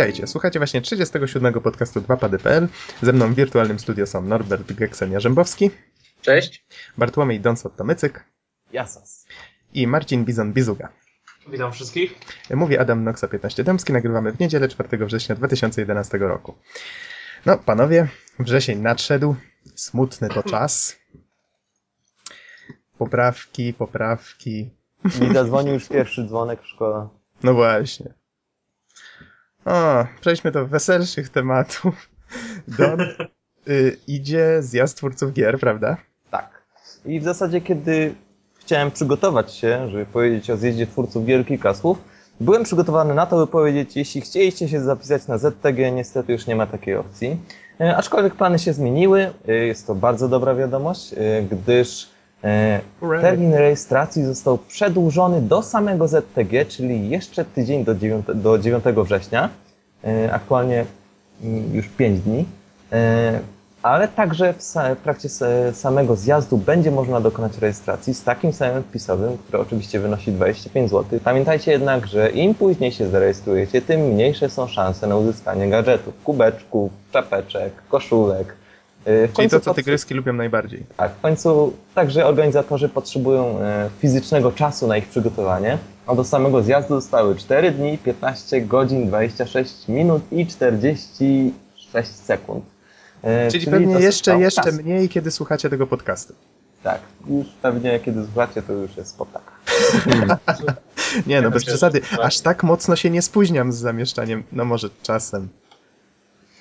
[0.00, 1.60] Witajcie, słuchacie właśnie 37.
[1.60, 2.68] podcastu 2pady.pl.
[3.02, 5.70] Ze mną w wirtualnym studio są Norbert Geksen-Jarzębowski.
[6.22, 6.66] Cześć.
[6.98, 8.24] Bartłomiej Donsot-Tomycyk.
[8.72, 9.26] Jasas.
[9.74, 10.88] I Marcin Bizon-Bizuga.
[11.48, 12.14] Witam wszystkich.
[12.54, 16.54] Mówi Adam Noxa 15 Dębski, nagrywamy w niedzielę 4 września 2011 roku.
[17.46, 18.08] No, panowie,
[18.38, 19.36] wrzesień nadszedł,
[19.74, 20.96] smutny to czas.
[22.98, 24.70] Poprawki, poprawki.
[25.20, 27.08] Mi zadzwonił już pierwszy dzwonek w szkole.
[27.42, 28.19] No właśnie.
[29.64, 32.08] O, przejdźmy do weselszych tematów.
[32.78, 33.00] Don
[33.68, 35.96] y, idzie zjazd twórców gier, prawda?
[36.30, 36.62] Tak.
[37.04, 38.14] I w zasadzie, kiedy
[38.58, 41.98] chciałem przygotować się, żeby powiedzieć o zjeździe twórców gier kilka słów,
[42.40, 46.56] byłem przygotowany na to, by powiedzieć, jeśli chcieliście się zapisać na ZTG, niestety już nie
[46.56, 47.36] ma takiej opcji.
[47.80, 49.32] E, aczkolwiek plany się zmieniły.
[49.48, 52.08] E, jest to bardzo dobra wiadomość, e, gdyż.
[53.20, 59.48] Termin rejestracji został przedłużony do samego ZTG, czyli jeszcze tydzień do 9, do 9 września.
[60.04, 60.84] E, aktualnie
[61.42, 62.44] mm, już 5 dni.
[62.92, 63.40] E,
[63.82, 65.28] ale także w, trakcie
[65.72, 71.20] samego zjazdu będzie można dokonać rejestracji z takim samym wpisowym, który oczywiście wynosi 25 zł.
[71.24, 76.92] Pamiętajcie jednak, że im później się zarejestrujecie, tym mniejsze są szanse na uzyskanie gadżetów, kubeczków,
[77.12, 78.59] czapeczek, koszulek.
[79.04, 80.82] E, W Czyli to, co tygryski lubią najbardziej.
[80.96, 86.62] tak, w końcu także organizatorzy potrzebują e, fizycznego czasu na ich przygotowanie, a do samego
[86.62, 92.64] zjazdu zostały 4 dni, 15 godzin, 26 minut i 46 sekund.
[93.22, 94.82] E, Czyli, pewnie dosyć jeszcze, jeszcze czasu.
[94.82, 96.34] mniej, kiedy słuchacie tego podcastu.
[96.82, 99.42] Tak, już pewnie kiedy słuchacie, to już jest po tak.
[101.26, 102.00] Nie, no bez przesady.
[102.00, 102.20] tak.
[102.22, 104.42] Aż tak mocno się nie spóźniam z zamieszczaniem.
[104.52, 105.48] No może czasem.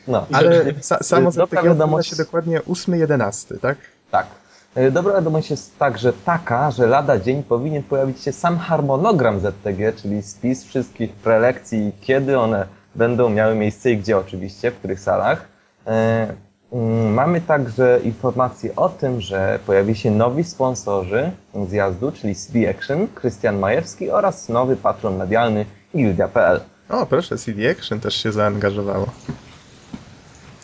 [0.10, 3.78] No, Ale sa, samo Dobra ZTG odbywa wiadomość- się dokładnie 8-11, tak?
[4.12, 4.28] Tak.
[4.76, 9.94] E, Dobra wiadomość jest także taka, że lada dzień powinien pojawić się sam harmonogram ZTG,
[9.94, 12.66] czyli spis wszystkich prelekcji, kiedy one
[12.96, 15.46] będą miały miejsce i gdzie oczywiście, w których salach.
[15.86, 21.32] Mm, Mamy także informację o tym, że pojawi się nowi sponsorzy
[21.70, 25.66] zjazdu, czyli CD Action, Krystian Majewski oraz nowy patron medialny
[25.96, 26.60] Gildia.pl.
[26.90, 29.06] O, proszę, CD Action też się zaangażowało.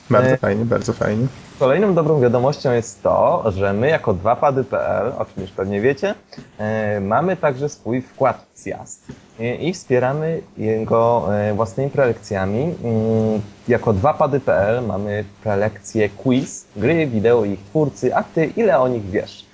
[0.09, 1.27] Bardzo E, fajnie, bardzo fajnie.
[1.59, 6.16] Kolejną dobrą wiadomością jest to, że my jako 2pady.pl, o czym już pewnie wiecie,
[6.57, 9.07] e, mamy także swój wkład w zjazd
[9.39, 12.61] e, i wspieramy jego własnymi prelekcjami.
[12.63, 18.87] Mm, Jako 2pady.pl mamy prelekcję quiz, gry, wideo i ich twórcy, a ty ile o
[18.87, 19.45] nich wiesz?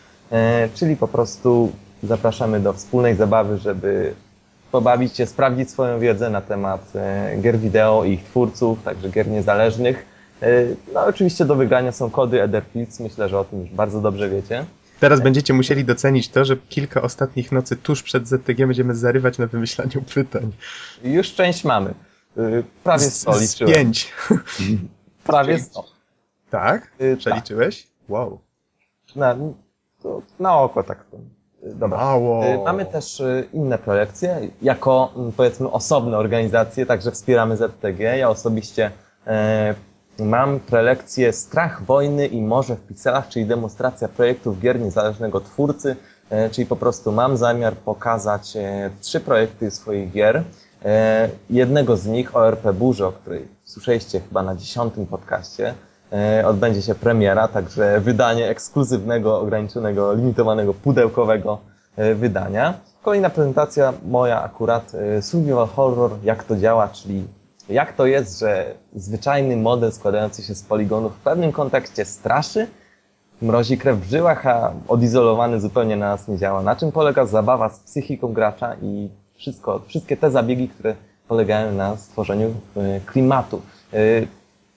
[0.73, 1.72] Czyli po prostu
[2.03, 4.13] zapraszamy do wspólnej zabawy, żeby
[4.72, 6.91] pobawić się, sprawdzić swoją wiedzę na temat
[7.41, 10.06] gier wideo i ich twórców, także gier niezależnych.
[10.41, 10.47] E,
[10.94, 14.66] No oczywiście do wygrania są kody Etherfields, myślę, że o tym już bardzo dobrze wiecie.
[15.00, 19.47] Teraz będziecie musieli docenić to, że kilka ostatnich nocy tuż przed ZTG będziemy zarywać na
[19.47, 20.51] wymyślaniu pytań.
[21.03, 21.94] Już część mamy.
[22.38, 22.41] E,
[22.84, 23.74] Prawie Z, 100 z liczyłem.
[23.74, 24.12] pięć.
[25.24, 25.85] Prawie 100.
[26.50, 26.91] Tak?
[27.00, 27.18] E, tak.
[27.19, 27.88] Przeliczyłeś?
[28.09, 28.40] Wow.
[29.16, 29.35] Na,
[30.03, 31.03] to na oko tak.
[31.12, 31.18] to.
[31.63, 31.97] Dobra.
[31.97, 32.63] Mało.
[32.63, 33.22] Mamy też
[33.53, 38.18] inne prelekcje, jako mm, powiedzmy osobne organizacje, także wspieramy ZTG.
[38.18, 38.91] Ja osobiście
[40.19, 45.95] mam prelekcję Strach wojny i morze w pikselach, czyli demonstracja projektów gier niezależnego twórcy,
[46.29, 50.44] e, czyli po prostu mam zamiar pokazać e, trzy projekty swoich gier.
[50.85, 55.73] E, jednego z nich ORP Burze, o której słyszeliście chyba na dziesiątym podcaście.
[56.45, 61.57] Odbędzie się premiera, także wydanie ekskluzywnego, ograniczonego, limitowanego, pudełkowego
[62.16, 62.73] wydania.
[63.01, 67.27] Kolejna prezentacja moja akurat survival horror, jak to działa, czyli
[67.71, 72.67] jak to jest, że zwyczajny model składający się z poligonów w pewnym kontekście straszy,
[73.41, 76.61] mrozi krew w żyłach, a odizolowany zupełnie na nas nie działa.
[76.61, 80.95] Na czym polega zabawa z psychiką gracza i wszystko, wszystkie te zabiegi, które
[81.27, 83.61] polegają na stworzeniu e, klimatu.
[83.93, 83.97] E,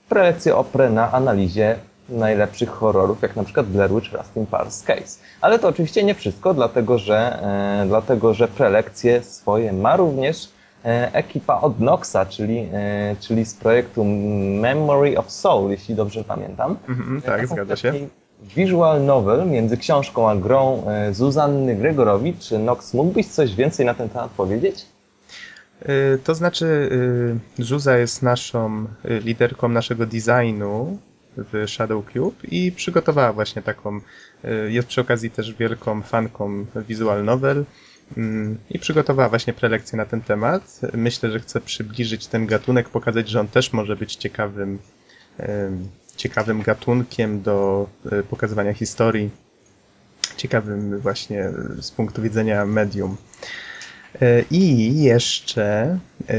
[0.08, 1.76] Prelekcje oprę na analizie
[2.08, 5.18] najlepszych horrorów, jak na przykład Blair Witch Rusting Pars Case.
[5.40, 10.48] Ale to oczywiście nie wszystko, dlatego że, e, dlatego, że prelekcje swoje ma również
[10.84, 14.04] ekipa od Noxa, czyli, e, czyli z projektu
[14.60, 16.76] Memory of Soul, jeśli dobrze pamiętam.
[16.88, 17.92] Mhm, A tak, zgadza się.
[18.56, 22.38] Visual novel między książką a grą e, Zuzanny Gregorowicz.
[22.38, 24.86] Czy Nox mógłbyś coś więcej na ten temat powiedzieć?
[26.24, 26.90] To znaczy,
[27.58, 30.98] Zuza jest naszą liderką naszego designu
[31.36, 34.00] w Shadow Cube i przygotowała właśnie taką,
[34.68, 37.66] jest przy okazji też wielką fanką visual novel mm,
[38.70, 40.80] i przygotowała właśnie prelekcję na ten temat.
[40.92, 44.78] Myślę, że chce przybliżyć ten gatunek, pokazać, że on też może być ciekawym,
[46.16, 49.30] ciekawym gatunkiem do y, pokazywania historii,
[50.36, 53.16] ciekawym właśnie z punktu widzenia medium.
[54.22, 55.98] E, I jeszcze
[56.28, 56.38] e,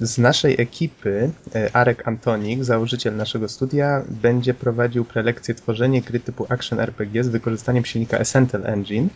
[0.00, 6.46] z naszej ekipy e, Arek Antonik, założyciel naszego studia, będzie prowadził prelekcję tworzenie gry typu
[6.48, 9.08] Action RPG z wykorzystaniem silnika Essential Engine.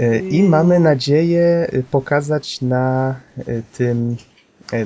[0.00, 3.14] E, I mamy nadzieję e, pokazać na
[3.78, 4.16] tym,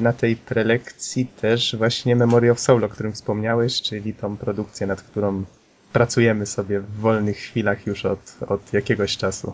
[0.01, 5.03] na tej prelekcji też właśnie Memory of Soul, o którym wspomniałeś, czyli tą produkcję, nad
[5.03, 5.45] którą
[5.93, 9.53] pracujemy sobie w wolnych chwilach już od, od jakiegoś czasu.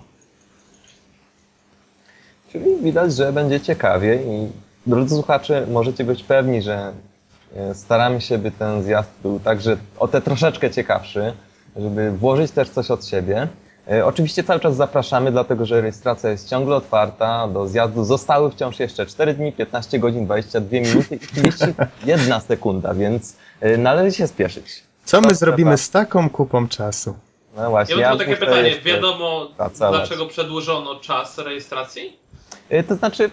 [2.52, 4.48] Czyli widać, że będzie ciekawie i
[4.86, 6.92] drodzy słuchacze, możecie być pewni, że
[7.56, 11.32] e, staramy się, by ten zjazd był także o te troszeczkę ciekawszy,
[11.76, 13.48] żeby włożyć też coś od siebie.
[13.88, 17.49] E, oczywiście cały czas zapraszamy, dlatego że rejestracja jest ciągle otwarta.
[17.49, 23.37] Do zjazdu zostały wciąż jeszcze 4 dni, 15 godzin, 22 minuty i 31 sekunda, więc
[23.61, 24.82] e, należy się spieszyć.
[25.05, 27.15] Co my zrobimy z taką kupą czasu?
[27.56, 27.97] No właśnie.
[27.97, 28.81] Ja mam takie pytanie.
[28.85, 30.00] Wiadomo, pracować.
[30.00, 32.19] dlaczego przedłużono czas rejestracji?
[32.73, 33.31] Y, to znaczy,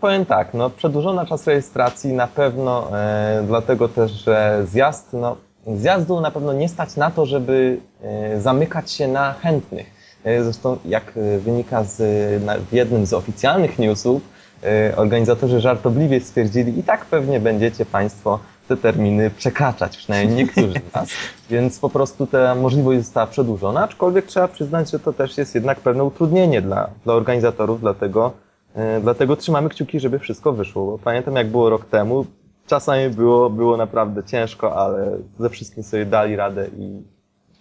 [0.00, 6.20] powiem tak, no, przedłużona czas rejestracji na pewno e, dlatego też, że zjazd, no, zjazdu
[6.20, 9.86] na pewno nie stać na to, żeby e, zamykać się na chętnych.
[10.24, 11.98] E, zresztą, jak wynika z,
[12.44, 14.22] na, w jednym z oficjalnych newsów,
[14.64, 18.38] e, organizatorzy żartobliwie stwierdzili, i tak pewnie będziecie Państwo
[18.68, 21.08] te terminy przekraczać, przynajmniej niektórzy z nas,
[21.50, 25.80] więc po prostu ta możliwość została przedłużona, aczkolwiek trzeba przyznać, że to też jest jednak
[25.80, 28.32] pewne utrudnienie dla, dla organizatorów, dlatego
[28.74, 30.86] E, dlatego trzymamy kciuki, żeby wszystko wyszło.
[30.86, 32.26] Bo pamiętam, jak było rok temu,
[32.66, 37.02] czasami było, było naprawdę ciężko, ale ze wszystkim sobie dali radę i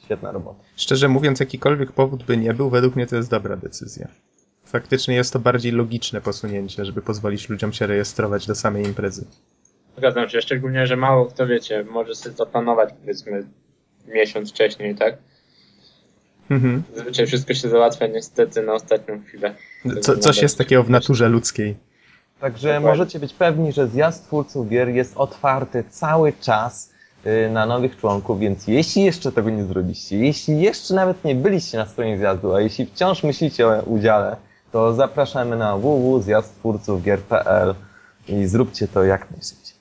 [0.06, 0.64] świetna robota.
[0.76, 4.08] Szczerze mówiąc, jakikolwiek powód by nie był, według mnie to jest dobra decyzja.
[4.66, 9.26] Faktycznie jest to bardziej logiczne posunięcie, żeby pozwolić ludziom się rejestrować do samej imprezy.
[9.98, 13.44] Zgadzam się, szczególnie, że mało kto wiecie, może sobie zaplanować powiedzmy
[14.08, 15.18] miesiąc wcześniej, tak?
[16.50, 16.84] Mhm.
[16.96, 19.56] Zazwyczaj wszystko się załatwia niestety na ostatnią chwilę.
[20.02, 21.76] Co, coś jest takiego w naturze ludzkiej.
[22.40, 22.90] Także Dokładnie.
[22.90, 26.92] możecie być pewni, że zjazd twórców gier jest otwarty cały czas
[27.26, 31.78] y, na nowych członków, więc jeśli jeszcze tego nie zrobiliście, jeśli jeszcze nawet nie byliście
[31.78, 34.36] na stronie zjazdu, a jeśli wciąż myślicie o udziale,
[34.72, 37.76] to zapraszamy na www.zjazdtwórcówgier.pl
[38.28, 39.74] i zróbcie to jak najszybciej.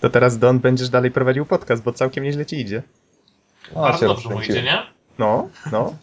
[0.00, 2.82] To teraz Don będziesz dalej prowadził podcast, bo całkiem nieźle ci idzie.
[3.74, 4.82] O, Bardzo dobrze mu idzie, nie?
[5.18, 5.94] No, no.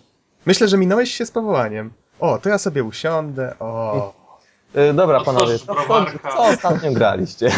[0.46, 1.92] Myślę, że minąłeś się z powołaniem.
[2.20, 4.21] O, to ja sobie usiądę, o.
[4.76, 5.76] Yy, dobra, panowie, co,
[6.24, 7.52] co ostatnio graliście?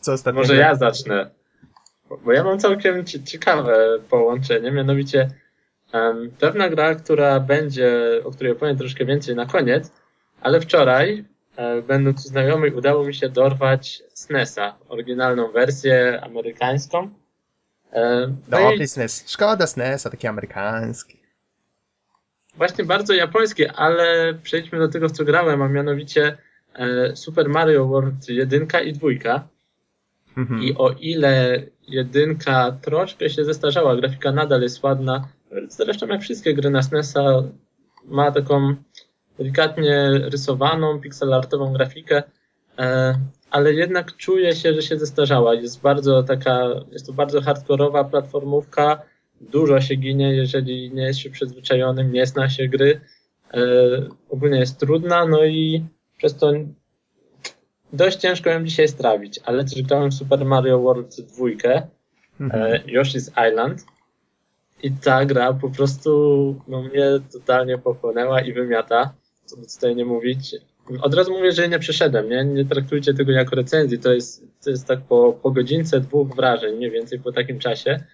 [0.00, 1.30] Co ostatnio Może ja zacznę.
[2.24, 5.30] Bo ja mam całkiem ciekawe połączenie, mianowicie
[5.92, 9.92] um, pewna gra, która będzie, o której opowiem troszkę więcej na koniec,
[10.40, 11.24] ale wczoraj,
[11.56, 17.10] e, będąc u znajomych, udało mi się dorwać SNESa, oryginalną wersję amerykańską.
[17.92, 18.88] E, no Dobry i...
[18.88, 19.24] SNES.
[19.26, 21.25] Szkoda SNES, a taki amerykański.
[22.56, 26.36] Właśnie bardzo japoński, ale przejdźmy do tego, w co grałem, a mianowicie
[26.74, 29.08] e, Super Mario World 1 i 2.
[30.36, 30.62] Mhm.
[30.62, 35.28] I o ile jedynka troszkę się zestarzała, grafika nadal jest ładna,
[35.68, 37.42] zresztą jak wszystkie gry na SNESa
[38.04, 38.74] ma taką
[39.38, 42.22] delikatnie rysowaną, pixelartową grafikę,
[42.78, 43.14] e,
[43.50, 45.54] ale jednak czuje się, że się zestarzała.
[45.54, 49.02] Jest bardzo taka, jest to bardzo hardkorowa platformówka,
[49.40, 53.00] dużo się ginie, jeżeli nie jest się przyzwyczajonym, nie zna się gry.
[53.54, 53.60] E,
[54.28, 55.84] ogólnie jest trudna, no i
[56.18, 56.52] przez to
[57.92, 61.46] dość ciężko ją dzisiaj strawić, ale też grałem w Super Mario World 2,
[62.40, 62.72] mhm.
[62.72, 63.84] e, Yoshi's Island
[64.82, 66.10] i ta gra po prostu
[66.68, 69.14] no, mnie totalnie pochłonęła i wymiata,
[69.44, 70.56] co by tutaj nie mówić.
[71.00, 72.44] Od razu mówię, że nie przeszedłem, nie?
[72.44, 73.98] Nie traktujcie tego jako recenzji.
[73.98, 78.04] To jest, to jest tak po, po godzince dwóch wrażeń, mniej więcej po takim czasie.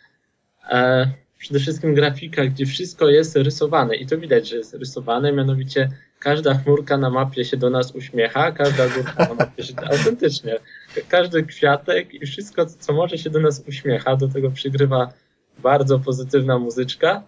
[1.38, 5.88] Przede wszystkim grafika, gdzie wszystko jest rysowane i to widać, że jest rysowane, mianowicie
[6.18, 10.58] każda chmurka na mapie się do nas uśmiecha, każda górka na mapie się autentycznie,
[11.08, 15.12] każdy kwiatek i wszystko, co może się do nas uśmiecha, do tego przygrywa
[15.58, 17.22] bardzo pozytywna muzyczka.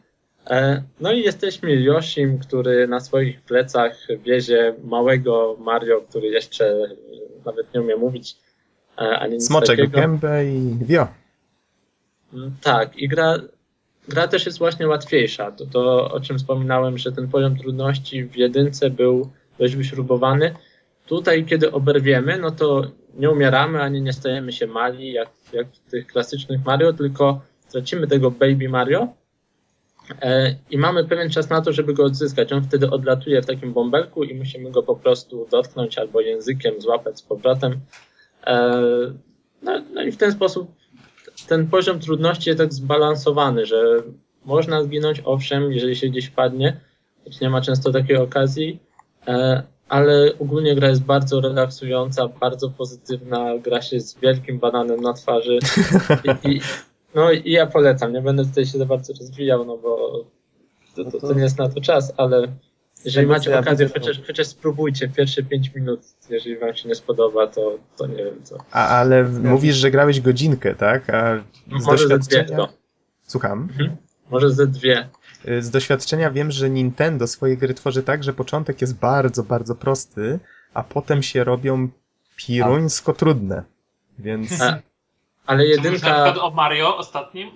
[0.51, 6.79] E, no i jesteśmy Yoshim, który na swoich plecach wiezie małego Mario, który jeszcze
[7.47, 8.37] nawet nie umie mówić
[8.99, 10.01] e, ani nic Smoczek takiego.
[10.01, 11.24] gębę i wio.
[12.63, 13.39] Tak, i gra,
[14.09, 15.53] gra też jest właśnie łatwiejsza.
[15.53, 20.55] To, to, o czym wspominałem, że ten poziom trudności w jedynce był dość wyśrubowany.
[21.07, 22.83] Tutaj, kiedy oberwiemy, no to
[23.15, 28.07] nie umieramy, ani nie stajemy się mali, jak, jak w tych klasycznych Mario, tylko tracimy
[28.07, 29.09] tego Baby Mario,
[30.23, 32.53] E, i mamy pewien czas na to, żeby go odzyskać.
[32.53, 37.19] On wtedy odlatuje w takim bąbelku i musimy go po prostu dotknąć albo językiem złapać
[37.19, 37.81] z powrotem.
[38.47, 38.83] E,
[39.63, 40.71] no, no i w ten sposób
[41.47, 44.03] ten poziom trudności jest tak zbalansowany, że
[44.45, 46.81] można zginąć, owszem, jeżeli się gdzieś padnie,
[47.25, 48.79] choć nie ma często takiej okazji,
[49.27, 55.13] e, ale ogólnie gra jest bardzo relaksująca, bardzo pozytywna, gra się z wielkim bananem na
[55.13, 55.59] twarzy.
[56.25, 56.61] I, i,
[57.15, 60.25] no i ja polecam, nie będę tutaj się za bardzo rozwijał, no bo
[60.97, 62.49] to, to, to nie jest na to czas, ale
[63.05, 67.79] jeżeli macie okazję, chociaż, chociaż spróbujcie pierwsze 5 minut, jeżeli wam się nie spodoba, to,
[67.97, 68.59] to nie wiem co.
[68.71, 71.11] A, ale mówisz, że grałeś godzinkę, tak?
[71.11, 71.45] A
[71.81, 72.69] z Może ze dwie to.
[73.27, 73.69] Słucham?
[73.71, 73.97] Mhm.
[74.31, 75.09] Może ze dwie.
[75.49, 79.75] Y, z doświadczenia wiem, że Nintendo swoje gry tworzy tak, że początek jest bardzo, bardzo
[79.75, 80.39] prosty,
[80.75, 81.89] a potem się robią
[82.37, 83.63] piruńsko trudne.
[84.19, 84.61] Więc.
[84.61, 84.79] A,
[85.47, 85.91] ale jedynka.
[85.91, 87.51] Na przykład o Mario ostatnim?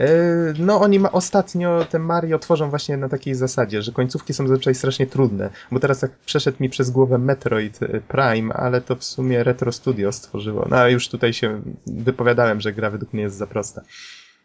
[0.00, 4.48] Y, no, oni ma, ostatnio te Mario tworzą właśnie na takiej zasadzie, że końcówki są
[4.48, 5.50] zazwyczaj strasznie trudne.
[5.70, 9.72] Bo teraz tak przeszedł mi przez głowę Metroid y, Prime, ale to w sumie Retro
[9.72, 10.66] Studio stworzyło.
[10.70, 13.82] No a już tutaj się wypowiadałem, że gra według mnie jest za prosta.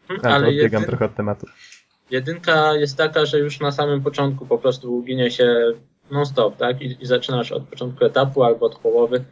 [0.07, 0.89] Hmm, ale odbiegam jedyn...
[0.89, 1.47] trochę od tematu.
[2.11, 5.73] Jedynka jest taka, że już na samym początku po prostu ginie się
[6.11, 6.81] non-stop, tak?
[6.81, 9.23] I, I, zaczynasz od początku etapu albo od połowy.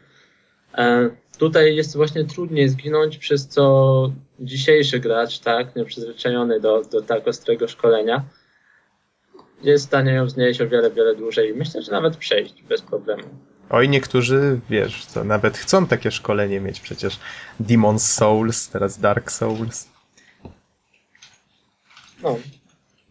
[0.78, 7.28] E, tutaj jest właśnie trudniej zginąć, przez co dzisiejszy gracz, tak, nieprzyzwyczajony do, do tak
[7.28, 8.24] ostrego szkolenia,
[9.62, 11.54] jest w stanie ją znieść o wiele, wiele dłużej.
[11.56, 13.24] Myślę, że nawet przejść bez problemu.
[13.70, 17.20] Oj, niektórzy, wiesz, to nawet chcą takie szkolenie mieć przecież.
[17.62, 19.88] Demon's Souls, teraz Dark Souls.
[22.24, 22.38] No,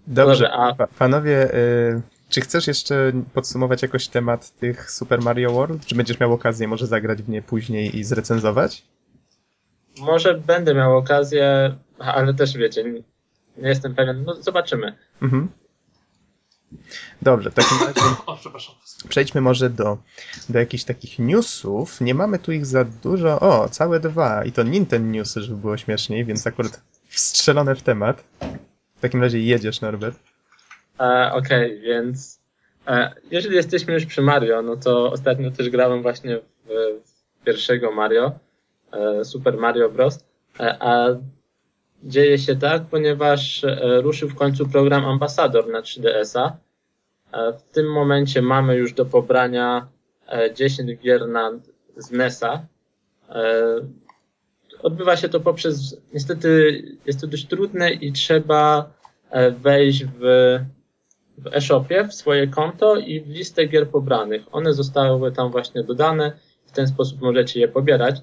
[0.07, 0.87] Dobrze, a...
[0.99, 5.87] panowie, y, czy chcesz jeszcze podsumować jakoś temat tych Super Mario World?
[5.87, 8.85] Czy będziesz miał okazję może zagrać w nie później i zrecenzować?
[9.99, 12.85] Może będę miał okazję, ale też wiecie,
[13.57, 14.25] nie jestem pewien.
[14.25, 14.97] No zobaczymy.
[15.23, 15.49] Mhm.
[17.23, 18.01] Dobrze, w takim razie
[19.09, 19.99] przejdźmy może do,
[20.49, 22.01] do jakichś takich newsów.
[22.01, 23.41] Nie mamy tu ich za dużo.
[23.41, 24.45] O, całe dwa.
[24.45, 28.25] I to Nintendo newsy, żeby było śmieszniej, więc akurat wstrzelone w temat.
[28.97, 30.28] W takim razie jedziesz, Norbert.
[31.01, 32.41] E, Okej, okay, więc
[32.87, 36.43] e, jeżeli jesteśmy już przy Mario, no to ostatnio też grałem właśnie w,
[37.05, 38.33] w pierwszego Mario,
[38.93, 40.25] e, Super Mario Bros.
[40.61, 41.07] E, a
[42.03, 46.57] dzieje się tak, ponieważ e, ruszył w końcu program Ambassador na 3DS-a.
[47.33, 49.89] E, w tym momencie mamy już do pobrania
[50.55, 51.51] 10 gier na,
[51.97, 52.67] z NES-a.
[54.83, 58.91] Odbywa się to poprzez, niestety jest to dość trudne i trzeba
[59.63, 60.59] wejść w,
[61.39, 64.43] w e-shopie, w swoje konto i w listę gier pobranych.
[64.53, 66.33] One zostały tam właśnie dodane,
[66.67, 68.17] w ten sposób możecie je pobierać.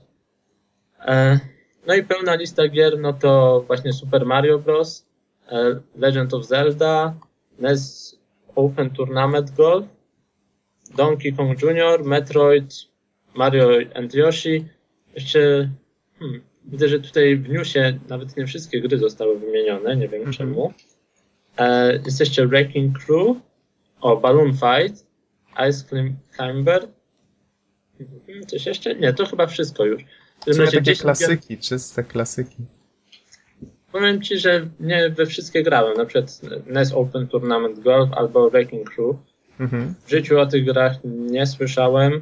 [1.00, 1.40] E,
[1.88, 5.06] no i pełna lista gier, no to właśnie Super Mario Bros.,
[5.52, 7.16] e, Legend of Zelda,
[7.60, 8.16] NES
[8.56, 9.86] Open Tournament Golf,
[10.96, 12.74] Donkey Kong Jr., Metroid,
[13.36, 14.66] Mario and Yoshi,
[15.16, 15.70] jeszcze
[16.20, 16.42] Hmm.
[16.66, 20.38] Widzę, że tutaj w newsie nawet nie wszystkie gry zostały wymienione, nie wiem mm -hmm.
[20.38, 20.74] czemu.
[21.58, 23.38] E, jest jeszcze Wrecking Crew,
[24.02, 25.06] o Balloon Fight,
[25.70, 25.86] Ice
[26.36, 26.88] Climber.
[27.98, 28.96] Hmm, coś jeszcze?
[28.96, 30.04] Nie, to chyba wszystko już.
[30.48, 32.58] W razie takie klasyki, czyste klasyki.
[33.92, 38.90] Powiem Ci, że nie we wszystkie grałem, na przykład NES Open Tournament Golf albo Wrecking
[38.90, 39.16] Crew.
[39.60, 39.94] -hmm.
[40.06, 42.22] W życiu o tych grach nie słyszałem,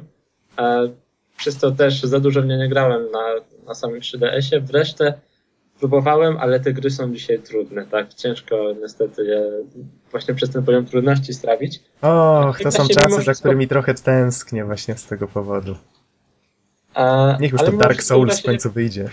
[0.58, 0.88] e,
[1.36, 3.34] przez to też za dużo w nie nie grałem na
[3.66, 4.60] na samym 3DS-ie.
[4.60, 5.14] Wreszcie
[5.84, 8.14] próbowałem, ale te gry są dzisiaj trudne, tak?
[8.14, 9.50] Ciężko niestety je
[10.10, 11.80] właśnie przez ten poziom trudności strawić.
[12.02, 15.76] Och, to są czasy, za którymi trochę tęsknię właśnie z tego powodu.
[16.94, 19.08] A, Niech już to Dark Souls w końcu wyjdzie.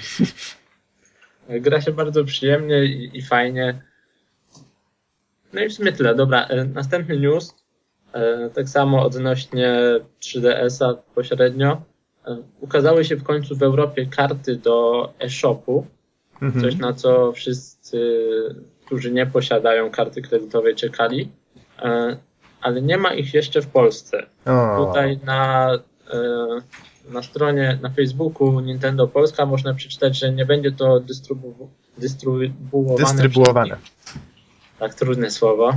[1.65, 3.81] Gra się bardzo przyjemnie i, i, fajnie.
[5.53, 6.15] No i w sumie tyle.
[6.15, 7.55] Dobra, e, następny news.
[8.13, 9.79] E, tak samo odnośnie
[10.21, 11.81] 3DS-a pośrednio.
[12.59, 15.85] Ukazały się w końcu w Europie karty do e-shopu,
[16.41, 16.62] mhm.
[16.62, 18.00] coś na co wszyscy,
[18.86, 21.31] którzy nie posiadają karty kredytowej czekali,
[21.79, 22.17] e,
[22.62, 24.25] ale nie ma ich jeszcze w Polsce.
[24.45, 24.86] O.
[24.86, 25.71] Tutaj na,
[26.13, 26.19] e,
[27.12, 32.98] na stronie, na Facebooku Nintendo Polska można przeczytać, że nie będzie to dystrybu dystrybuowane.
[32.98, 33.77] Dystrybuowane.
[34.79, 35.74] Tak, trudne słowo.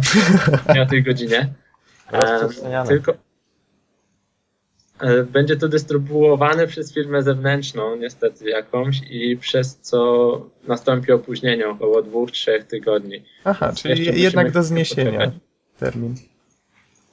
[0.75, 1.49] Nie o tej godzinie.
[2.12, 3.12] E, tylko,
[5.32, 12.30] będzie to dystrybuowane przez firmę zewnętrzną, niestety jakąś, i przez co nastąpi opóźnienie około dwóch,
[12.30, 13.22] trzech tygodni.
[13.44, 15.34] Aha, czyli jednak do zniesienia poczekać.
[15.78, 16.14] termin.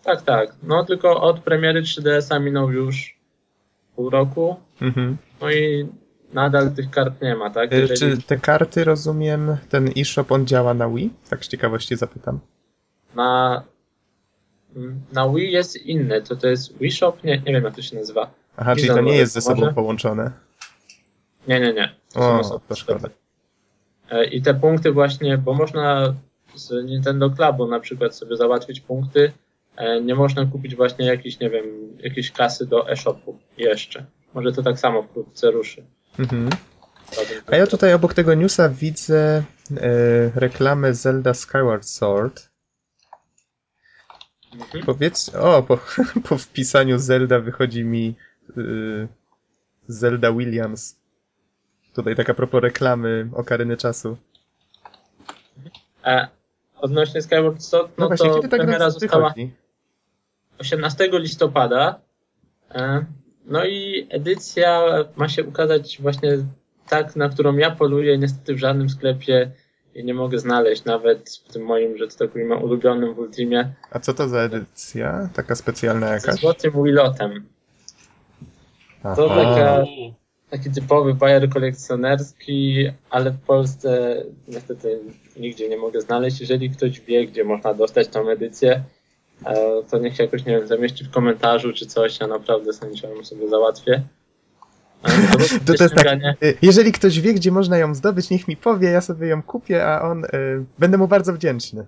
[0.03, 0.55] Tak, tak.
[0.63, 3.19] No tylko od premiery 3DS-a minął już
[3.95, 4.55] pół roku.
[4.81, 5.17] Mhm.
[5.41, 5.87] No i
[6.33, 7.73] nadal tych kart nie ma, tak?
[7.73, 7.99] E, Jeżeli...
[8.17, 11.13] Czy te karty, rozumiem, ten eShop, on działa na Wii?
[11.29, 12.39] Tak z ciekawości zapytam.
[13.15, 13.63] Na
[15.13, 17.13] na Wii jest inne, to to jest Wii Shop?
[17.23, 18.31] Nie, nie wiem jak to się nazywa.
[18.57, 19.73] Aha, czyli to nie jest ze sobą może?
[19.73, 20.31] połączone?
[21.47, 21.95] Nie, nie, nie.
[22.13, 23.09] To o, to szkoda.
[24.09, 26.15] E, I te punkty właśnie, bo można
[26.55, 29.31] z Nintendo Clubu na przykład sobie załatwić punkty
[29.77, 31.65] e, nie można kupić właśnie jakiejś, nie wiem,
[31.99, 34.05] jakiejś kasy do e-shopu jeszcze.
[34.33, 35.83] Może to tak samo wkrótce ruszy.
[36.19, 36.49] Mhm.
[37.47, 39.43] A ja tutaj obok tego newsa widzę
[39.77, 42.50] e, reklamę Zelda Skyward Sword.
[44.53, 44.85] Mhm.
[44.85, 45.77] Powiedz, o, po,
[46.29, 48.15] po wpisaniu Zelda wychodzi mi
[48.57, 49.07] y,
[49.87, 50.95] Zelda Williams.
[51.93, 54.17] Tutaj taka propos reklamy Okaryny Czasu.
[56.03, 56.27] A
[56.77, 59.51] odnośnie Skyward Sword, No, no, właśnie, to kiedy ta premiera została wychodzi?
[60.59, 61.99] 18 listopada.
[62.71, 63.05] E,
[63.45, 64.81] No i edycja
[65.15, 66.37] ma się ukazać właśnie
[66.89, 68.17] tak, na którą ja poluję.
[68.17, 69.51] Niestety w żadnym sklepie
[69.95, 73.73] jej nie mogę znaleźć, nawet w tym moim, że to tak powiem, ulubionym w Ultimie,
[73.91, 75.29] A co to za edycja?
[75.33, 76.35] Taka specjalna jakaś?
[76.35, 77.45] złotym Willotem.
[79.15, 79.83] To taka,
[80.49, 84.99] taki typowy bajer kolekcjonerski, ale w Polsce niestety
[85.37, 86.41] nigdzie nie mogę znaleźć.
[86.41, 88.83] Jeżeli ktoś wie, gdzie można dostać tą edycję,
[89.45, 92.79] e, to niech się jakoś, nie wiem, zamieści w komentarzu czy coś, ja naprawdę z
[92.79, 94.03] chęcią sobie załatwię.
[95.65, 96.07] To, to jest tak,
[96.43, 99.87] y, jeżeli ktoś wie, gdzie można ją zdobyć, niech mi powie, ja sobie ją kupię,
[99.87, 100.29] a on, y,
[100.79, 101.85] będę mu bardzo wdzięczny.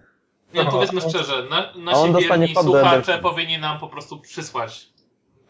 [0.53, 0.71] Nie, Aha.
[0.71, 4.89] powiedzmy szczerze, na, nasi on wierni słuchacze powinni nam po prostu przysłać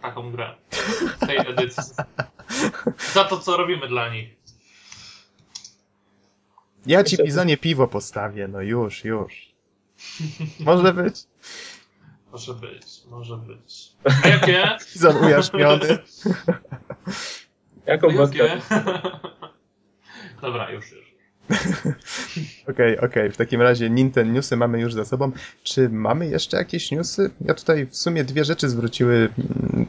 [0.02, 0.56] taką grę
[1.22, 1.84] w tej edycji.
[3.14, 4.30] Za to, co robimy dla nich.
[6.86, 9.54] Ja ci Bizonie piwo postawię, no już, już.
[10.60, 11.16] Może być.
[12.32, 13.92] Może być, może być.
[14.24, 14.78] A jakie?
[14.94, 16.00] Bizon ujarzmiony.
[17.86, 18.38] Jaką wodkę?
[18.38, 18.62] jakie?
[20.42, 21.14] Dobra, już, już.
[22.70, 25.32] Okej, okej, w takim razie Nintendo newsy mamy już za sobą.
[25.64, 27.32] Czy mamy jeszcze jakieś newsy?
[27.42, 29.86] Ja tutaj w sumie dwie rzeczy zwróciły mm,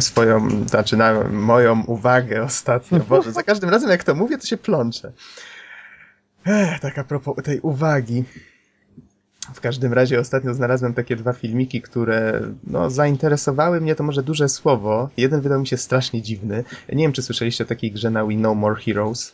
[0.00, 3.00] swoją, znaczy na moją uwagę ostatnio.
[3.00, 5.12] Boże, za każdym razem jak to mówię, to się plączę.
[6.46, 8.24] Ech, tak a propos tej uwagi.
[9.54, 14.48] W każdym razie ostatnio znalazłem takie dwa filmiki, które no, zainteresowały mnie, to może duże
[14.48, 15.08] słowo.
[15.16, 16.64] Jeden wydał mi się strasznie dziwny.
[16.92, 19.32] Nie wiem, czy słyszeliście o takiej grze na We No More Heroes.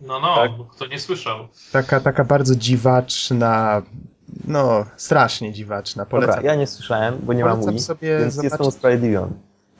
[0.00, 0.50] No, no, Tak.
[0.70, 1.48] kto nie słyszał.
[1.72, 3.82] Taka, taka bardzo dziwaczna,
[4.46, 6.06] no strasznie dziwaczna.
[6.06, 9.32] Polecam, Dobra, ja nie słyszałem, bo nie mam Polecam Wii, sobie więc zobaczyć- jestem usprawiedliwiony.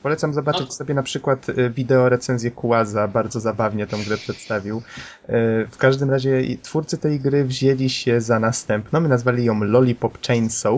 [0.03, 0.71] Polecam zobaczyć No.
[0.73, 4.77] sobie na przykład y, wideo recenzję Kułaza, bardzo zabawnie tą grę przedstawił.
[4.77, 5.31] Y,
[5.71, 10.73] W każdym razie twórcy tej gry wzięli się za następną, my nazwali ją Lollipop Chainsaw.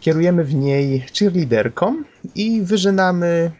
[0.00, 2.02] Kierujemy w niej cheerleaderką
[2.34, 3.50] i wyżynamy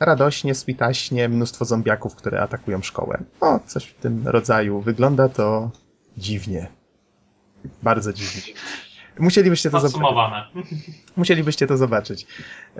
[0.00, 3.22] radośnie, switaśnie mnóstwo zombiaków, które atakują szkołę.
[3.40, 4.80] O, coś w tym rodzaju.
[4.80, 5.70] Wygląda to
[6.16, 6.68] dziwnie.
[7.82, 8.54] Bardzo dziwnie.
[9.18, 10.00] Musielibyście to zobaczyć.
[11.16, 12.26] Musielibyście to zobaczyć.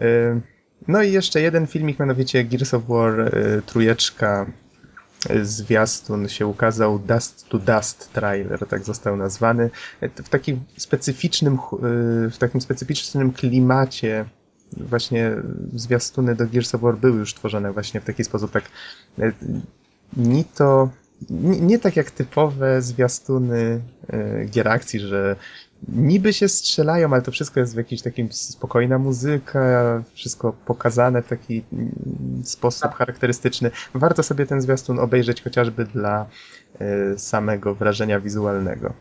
[0.02, 0.40] Y,
[0.88, 4.46] No i jeszcze jeden filmik, mianowicie Gears of War y, trójeczka
[5.30, 9.70] y, zwiastun się ukazał Dust to Dust trailer, tak został nazwany.
[10.02, 11.58] Y, W takim specyficznym,
[12.30, 14.24] w takim specyficznym klimacie
[14.76, 15.36] właśnie
[15.74, 18.64] zwiastuny do Gears of War były już tworzone właśnie w taki sposób, tak
[20.16, 20.90] ni to
[21.30, 23.80] nie, nie tak jak typowe zwiastuny
[24.50, 25.36] gier akcji, że
[25.88, 31.28] niby się strzelają, ale to wszystko jest w jakiś takim spokojna muzyka, wszystko pokazane w
[31.28, 33.70] taki mm, sposób charakterystyczny.
[33.94, 36.26] Warto sobie ten zwiastun obejrzeć chociażby dla
[36.80, 38.92] y, samego wrażenia wizualnego.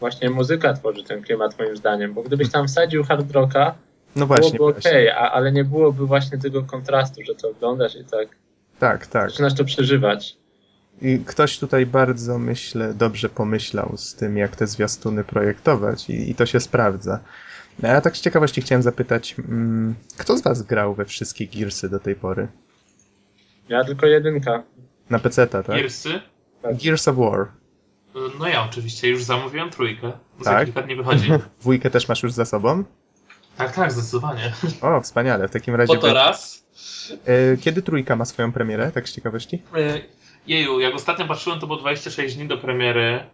[0.00, 3.74] Właśnie muzyka tworzy ten klimat moim zdaniem, bo gdybyś tam wsadził hard rocka,
[4.16, 8.04] No właśnie, byłoby okej, a ale nie byłoby właśnie tego kontrastu, że to oglądasz i
[8.04, 8.28] tak
[8.78, 9.30] tak, tak.
[9.30, 10.36] zaczynasz to przeżywać.
[11.02, 16.34] I ktoś tutaj bardzo, myślę, dobrze pomyślał z tym, jak te zwiastuny projektować i, i
[16.34, 17.20] to się sprawdza.
[17.82, 21.88] A ja tak z ciekawości chciałem zapytać, mm, kto z was grał we wszystkie Gearsy
[21.88, 22.48] do tej pory?
[23.68, 24.62] Ja tylko jedynka.
[25.10, 25.76] Na PC-ta, tak?
[25.76, 26.20] Gearsy?
[26.84, 27.46] Gears of War.
[28.38, 30.12] No ja oczywiście już zamówiłem trójkę.
[30.40, 30.64] Za Tak?
[30.64, 31.28] kilka dni wychodzi.
[31.60, 32.84] Dwójkę też masz już za sobą?
[33.56, 34.52] Tak, tak, zdecydowanie.
[34.80, 35.48] O, wspaniale.
[35.48, 35.94] W takim razie.
[35.94, 36.64] Po to raz.
[37.26, 39.62] E, Kiedy trójka ma swoją premierę, tak z ciekawości?
[40.46, 43.24] Jeju, jak ostatnio patrzyłem, to było 26 dni do premiery,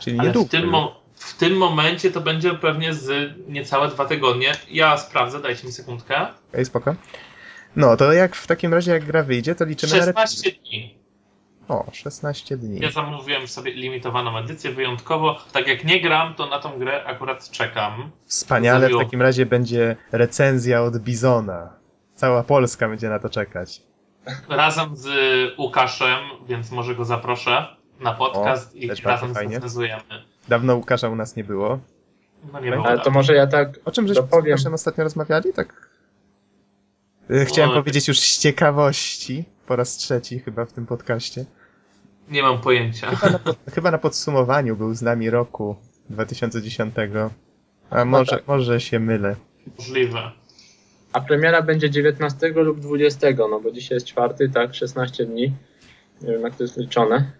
[0.00, 0.48] Czyli ale w niedługo.
[0.50, 0.72] tym,
[1.14, 4.52] w tym momencie to będzie pewnie z niecałe dwa tygodnie.
[4.70, 6.26] Ja sprawdzę, dajcie mi sekundkę.
[6.52, 6.94] Okej, spoko.
[7.76, 10.04] No, to jak w takim razie, jak gra wyjdzie, to liczymy na.
[10.04, 10.98] 16 dni.
[11.68, 12.80] O, 16 dni.
[12.80, 15.38] Ja zamówiłem sobie limitowaną edycję wyjątkowo.
[15.52, 18.10] Tak jak nie gram, to na tą grę akurat czekam.
[18.26, 21.72] Wspaniale, w takim razie będzie recenzja od Bizona.
[22.14, 23.82] Cała Polska będzie na to czekać.
[24.48, 25.08] Razem z
[25.58, 27.66] Łukaszem, więc może go zaproszę
[28.00, 30.02] na podcast O, i razem zrecenzujemy.
[30.48, 31.78] Dawno Łukasza u nas nie było.
[32.52, 33.14] No nie było Ale to tak.
[33.14, 34.22] może ja tak O czym żeśmy.
[34.32, 35.52] Łukaszem ostatnio rozmawiali?
[35.52, 35.88] Tak.
[37.30, 41.44] E, Chciałem O, powiedzieć już z ciekawości, po raz trzeci chyba w tym podcaście.
[42.28, 43.06] Nie mam pojęcia.
[43.16, 45.76] Chyba na, pod- chyba na podsumowaniu był z nami roku
[46.10, 46.94] 2010.
[47.90, 48.48] A może, tak.
[48.48, 49.36] może się mylę.
[49.78, 50.30] Możliwe.
[51.16, 55.52] A premiera będzie 19 lub 20, no bo dzisiaj jest czwarty, tak, 16 dni.
[56.22, 57.30] Nie wiem, jak to jest liczone.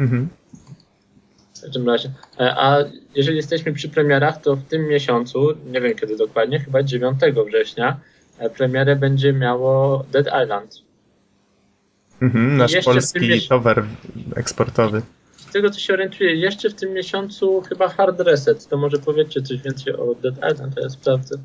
[0.00, 0.28] Mhm.
[1.56, 2.10] W każdym razie.
[2.40, 2.78] E, A
[3.14, 8.00] jeżeli jesteśmy przy premierach, to w tym miesiącu, nie wiem kiedy dokładnie, chyba 9 września,
[8.38, 10.82] e, premierę będzie miało Dead Island.
[12.22, 13.86] Mhm, nasz polski towar
[14.36, 15.02] eksportowy.
[15.36, 18.68] Z tego co się orientuję, jeszcze w tym miesiącu chyba Hard Reset.
[18.68, 21.38] To może powiedzcie coś więcej o Dead Island, to ja sprawdzę.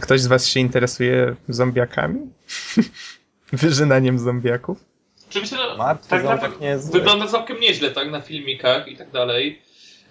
[0.00, 2.20] Ktoś z was się interesuje zombiakami?
[3.52, 4.84] Wyżynaniem zombiaków?
[5.28, 6.92] Oczywiście no, Martwy tak ząbek naprawdę nie jest zły.
[6.92, 9.62] wygląda całkiem nieźle, tak, na filmikach i tak dalej.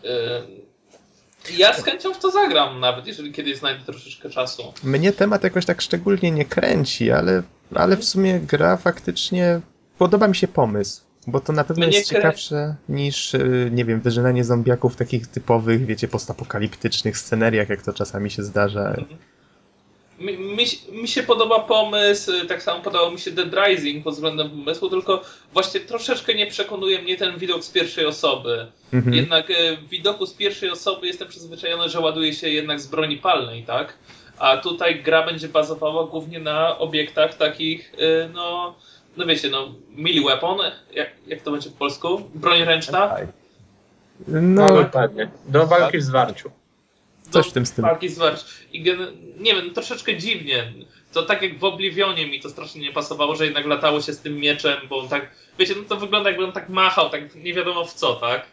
[0.03, 0.09] Yy,
[1.57, 4.73] Ja z chęcią w to zagram nawet, jeżeli kiedyś znajdę troszeczkę czasu.
[4.83, 7.43] Mnie temat jakoś tak szczególnie nie kręci, ale,
[7.75, 9.61] ale w sumie gra faktycznie
[9.97, 11.01] podoba mi się pomysł.
[11.27, 15.27] Bo to na pewno Mnie jest ciekawsze niż, y, nie wiem, wyżynanie zombiaków w takich
[15.27, 18.95] typowych, wiecie, postapokaliptycznych scenariach, jak to czasami się zdarza.
[20.19, 24.49] Mi, mi, mi się podoba pomysł, tak samo podobał mi się Dead Rising pod względem
[24.49, 25.21] pomysłu, tylko
[25.53, 28.67] właśnie troszeczkę nie przekonuje mnie ten widok z pierwszej osoby.
[28.93, 29.15] Mhm.
[29.15, 33.17] Jednak e, w widoku z pierwszej osoby jestem przyzwyczajony, że ładuje się jednak z broni
[33.17, 33.93] palnej, tak?
[34.39, 38.75] A tutaj gra będzie bazowała głównie na obiektach takich, e, no,
[39.17, 40.57] no wiecie, no, melee weapon,
[40.93, 42.21] jak, jak to będzie po polsku?
[42.35, 43.15] Broń ręczna?
[44.27, 45.29] No, No, dokładnie.
[45.45, 46.51] Do walki w zwarciu.
[47.29, 47.87] Coś w tym stylu.
[47.87, 48.39] walki zwalcz.
[48.73, 48.97] I gen...
[49.39, 50.73] nie wiem, troszeczkę dziwnie.
[51.13, 54.19] To tak jak w Oblivionie mi to strasznie nie pasowało, że jednak latało się z
[54.19, 57.53] tym mieczem, bo on tak, wiecie, no to wygląda jakby on tak machał, tak nie
[57.53, 58.45] wiadomo w co, tak?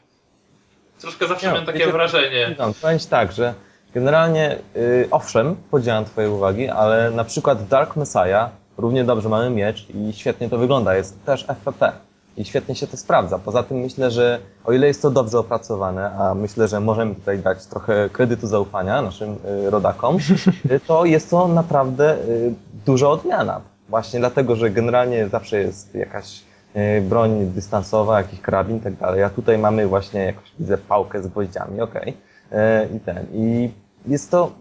[1.00, 2.54] Troszkę zawsze miałem takie wiecie- wrażenie.
[2.58, 3.54] No, powiem tak, że
[3.94, 9.86] generalnie, y, owszem, podzielam twoje uwagi, ale na przykład Dark Messiah równie dobrze mamy miecz
[9.94, 10.96] i świetnie to wygląda.
[10.96, 11.92] Jest też FPP
[12.36, 13.38] i świetnie się to sprawdza.
[13.38, 17.38] Poza tym myślę, że o ile jest to dobrze opracowane, a myślę, że możemy tutaj
[17.38, 20.18] dać trochę kredytu zaufania naszym y, rodakom,
[20.86, 22.54] to jest to naprawdę y,
[22.86, 23.60] duża odmiana.
[23.88, 26.42] Właśnie dlatego, że generalnie zawsze jest jakaś
[26.76, 31.22] y, broń dystansowa, jakiś karabin i tak dalej, a tutaj mamy właśnie jakąś, widzę, pałkę
[31.22, 32.16] z gwoździami, okej.
[32.52, 33.26] E, I ten.
[33.32, 33.70] I
[34.06, 34.52] jest to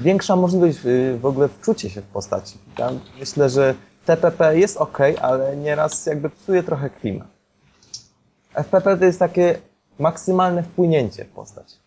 [0.00, 0.78] większa możliwość
[1.20, 2.58] w ogóle wczucie się w postaci.
[2.78, 7.28] Ja myślę, że TPP jest ok, ale nieraz jakby psuje trochę klimat.
[8.54, 9.58] FPP to jest takie
[9.98, 11.80] maksymalne wpłynięcie w postać.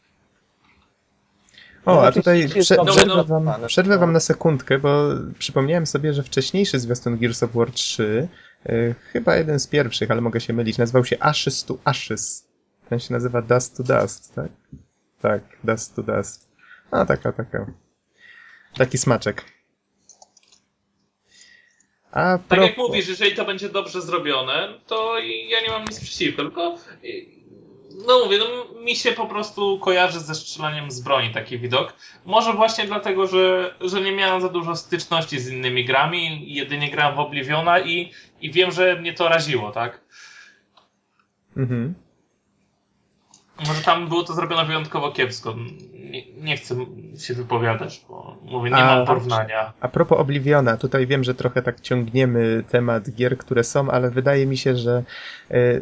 [1.86, 4.00] O, a Oczywiście tutaj prze, przerwę, dopracowane, wam, przerwę no.
[4.00, 8.28] wam na sekundkę, bo przypomniałem sobie, że wcześniejszy zwiastun Gears of War 3,
[8.70, 12.48] y, chyba jeden z pierwszych, ale mogę się mylić, nazywał się Ashes to Ashes.
[12.90, 14.52] Ten się nazywa Dust to Dust, tak?
[15.22, 16.48] Tak, Dust to Dust.
[16.92, 17.66] A, taka, taka.
[18.78, 19.44] Taki smaczek.
[22.14, 26.42] A Tak jak mówisz, jeżeli to będzie dobrze zrobione, to ja nie mam nic przeciwko,
[26.42, 27.26] tylko y,
[28.08, 31.94] no mówię, no, mi się po prostu kojarzy ze strzelaniem z broni taki widok.
[32.26, 37.16] Może właśnie dlatego, że, że nie miałem za dużo styczności z innymi grami, jedynie grałem
[37.16, 40.02] w Obliviona i, i wiem, że mnie to raziło, tak?
[41.58, 41.94] Mhm.
[43.68, 45.56] Może tam było to zrobione wyjątkowo kiepsko.
[46.12, 46.76] Nie, nie chcę
[47.18, 49.74] się wypowiadać, bo mówię, nie A- mam porównania.
[49.80, 54.46] A propos Obliviona, tutaj wiem, że trochę tak ciągniemy temat gier, które są, ale wydaje
[54.46, 55.04] mi się, że
[55.52, 55.80] e,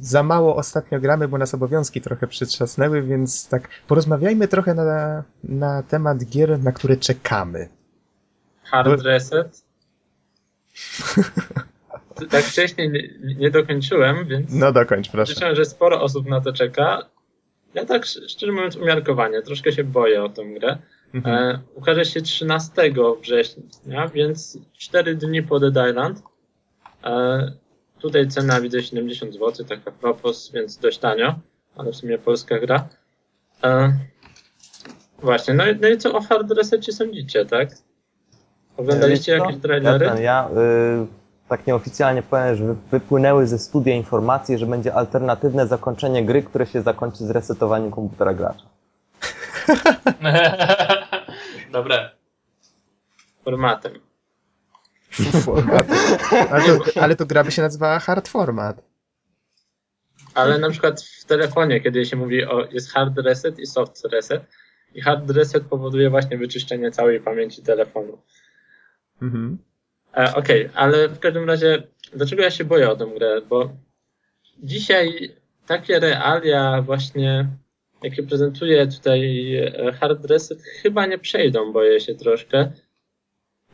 [0.00, 5.82] za mało ostatnio gramy, bo nas obowiązki trochę przytrzasnęły, więc tak porozmawiajmy trochę na, na
[5.82, 7.68] temat gier, na które czekamy.
[8.62, 9.62] Hard Bo- Reset.
[12.30, 15.32] tak wcześniej nie, nie dokończyłem, więc No dokończ, proszę.
[15.32, 17.02] słyszałem, że sporo osób na to czeka.
[17.74, 20.78] Ja tak sz- szczerze mówiąc umiarkowanie, troszkę się boję o tę grę.
[21.14, 21.36] Mhm.
[21.36, 22.72] E, ukaże się 13
[23.22, 26.22] września, więc 4 dni po Dead Island.
[27.04, 27.52] E,
[27.98, 31.34] tutaj cena widzę 70 zł, tak a propos, więc dość tanio,
[31.76, 32.88] ale w sumie polska gra.
[33.64, 33.92] E,
[35.22, 37.68] właśnie, no, i- no i co o Hard Resecie sądzicie, tak?
[38.76, 39.44] Oglądaliście co?
[39.44, 40.04] jakieś trailery?
[40.06, 40.48] Ja, ten, ja
[41.02, 46.42] y, tak nieoficjalnie powiem, że wy- wypłynęły ze studia informacje, że będzie alternatywne zakończenie gry,
[46.42, 48.66] które się zakończy z resetowaniem komputera gracza.
[51.72, 52.10] Dobre.
[53.44, 53.92] Formatem.
[55.44, 55.86] Format.
[56.50, 58.82] Ale to, ale to gra by się nazywała Hard Format.
[60.34, 64.42] Ale na przykład w telefonie, kiedy się mówi o jest hard reset i soft reset,
[64.94, 68.18] i hard reset powoduje właśnie wyczyszczenie całej pamięci telefonu.
[69.22, 69.58] Mhm.
[70.16, 73.40] E, Okej, ale w każdym razie, dlaczego ja się boję o tę grę?
[73.48, 73.70] Bo
[74.62, 75.30] dzisiaj
[75.66, 77.48] takie realia właśnie,
[78.02, 82.72] jakie prezentuje tutaj e, Hard Reset, chyba nie przejdą, boję się troszkę.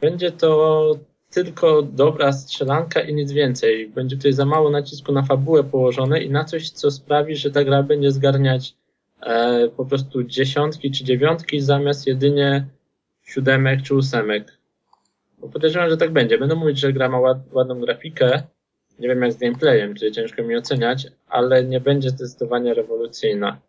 [0.00, 0.92] Będzie to
[1.30, 3.88] tylko dobra strzelanka i nic więcej.
[3.88, 7.64] Będzie tutaj za mało nacisku na fabułę położone i na coś, co sprawi, że ta
[7.64, 8.74] gra będzie zgarniać
[9.22, 12.66] e, po prostu dziesiątki czy dziewiątki zamiast jedynie
[13.22, 14.59] siódemek czy ósemek.
[15.40, 16.38] Bo podejrzewam, że tak będzie.
[16.38, 18.42] Będę mówić, że gra ma ład, ładną grafikę.
[18.98, 23.60] Nie wiem jak z gameplayem, czyli ciężko mi oceniać, ale nie będzie zdecydowanie rewolucyjna.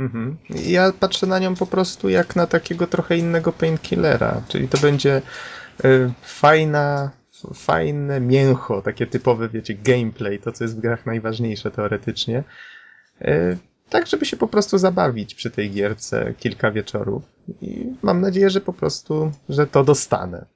[0.00, 0.36] Mhm.
[0.66, 5.22] Ja patrzę na nią po prostu jak na takiego trochę innego painkillera, czyli to będzie
[5.84, 7.10] y, fajna,
[7.54, 12.44] fajne mięcho, takie typowe, wiecie, gameplay, to co jest w grach najważniejsze teoretycznie.
[13.22, 13.58] Y,
[13.90, 17.22] tak, żeby się po prostu zabawić przy tej gierce kilka wieczorów.
[17.62, 20.46] I mam nadzieję, że po prostu, że to dostanę.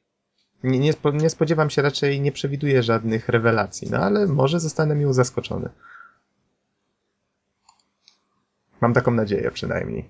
[0.65, 5.13] Nie, nie, nie spodziewam się raczej, nie przewiduję żadnych rewelacji, no ale może zostanę miło
[5.13, 5.69] zaskoczony.
[8.81, 10.09] Mam taką nadzieję przynajmniej.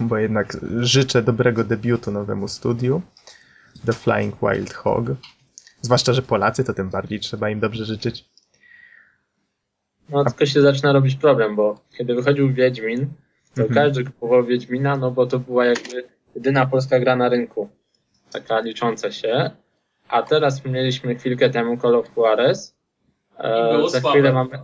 [0.00, 3.02] Bo jednak życzę dobrego debiutu nowemu studiu.
[3.86, 5.06] The Flying Wild Hog.
[5.82, 8.24] Zwłaszcza, że Polacy to tym bardziej trzeba im dobrze życzyć.
[10.08, 13.06] No tylko się zaczyna robić problem, bo kiedy wychodził Wiedźmin,
[13.54, 13.74] to mhm.
[13.74, 17.68] każdy kupował Wiedźmina, no bo to była jakby jedyna polska gra na rynku.
[18.32, 19.50] Taka licząca się.
[20.08, 22.76] A teraz mieliśmy chwilkę temu Call of Juarez.
[23.38, 24.58] E, za chwilę mamy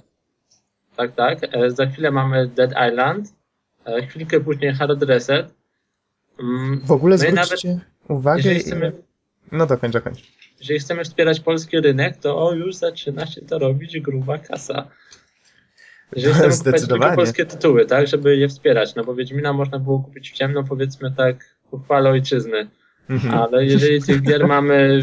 [0.96, 1.38] tak, tak.
[1.54, 3.34] E, za chwilę mamy Dead Island,
[3.84, 5.54] e, chwilkę później Hard Reset.
[6.40, 8.54] Mm, w ogóle no zwróćcie nawet, uwagę.
[8.54, 8.92] Chcemy,
[9.52, 10.22] no dokończ, dokończ.
[10.60, 14.88] Jeżeli chcemy wspierać polski rynek, to o, już zaczyna się to robić gruba kasa.
[16.16, 20.00] Jeżeli chcemy kupować tylko polskie tytuły, tak, żeby je wspierać, no bo Wiedźmina można było
[20.00, 22.70] kupić w ciemno, powiedzmy tak, uchwale ojczyzny.
[23.10, 23.34] Mhm.
[23.34, 25.02] Ale jeżeli tych gier mamy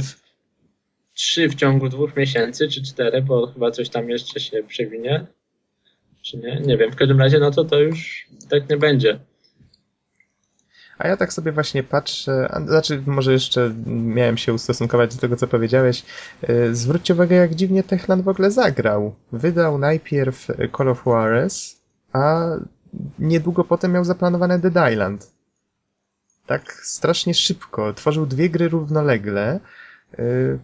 [1.13, 5.25] trzy w ciągu dwóch miesięcy, czy cztery, bo chyba coś tam jeszcze się przewinie,
[6.21, 6.59] czy nie?
[6.59, 6.91] Nie wiem.
[6.91, 9.19] W każdym razie, no to to już tak nie będzie.
[10.97, 15.35] A ja tak sobie właśnie patrzę, a, znaczy może jeszcze miałem się ustosunkować do tego,
[15.35, 16.05] co powiedziałeś.
[16.47, 19.15] Yy, zwróćcie uwagę, jak dziwnie Techland w ogóle zagrał.
[19.31, 21.81] Wydał najpierw Call of Juarez,
[22.13, 22.45] a
[23.19, 25.38] niedługo potem miał zaplanowane Dead Island.
[26.49, 27.93] Tak strasznie szybko.
[27.93, 29.59] Tworzył dwie gry równolegle.
[30.17, 30.59] Yy,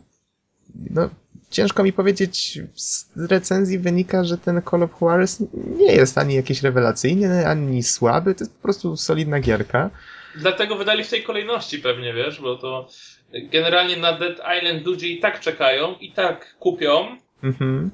[0.90, 1.10] no,
[1.50, 5.44] ciężko mi powiedzieć, z recenzji wynika, że ten Call of Juarez
[5.78, 9.90] nie jest ani jakiś rewelacyjny, ani słaby, to jest po prostu solidna gierka.
[10.36, 12.88] Dlatego wydali w tej kolejności pewnie, wiesz, bo to
[13.34, 17.92] generalnie na Dead Island ludzie i tak czekają, i tak kupią, mhm.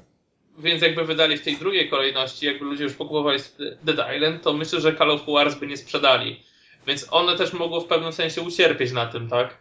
[0.58, 3.38] więc jakby wydali w tej drugiej kolejności, jakby ludzie już pokupowali
[3.84, 6.51] Dead Island, to myślę, że Call of Juarez by nie sprzedali.
[6.86, 9.58] Więc one też mogło w pewnym sensie ucierpieć na tym, tak?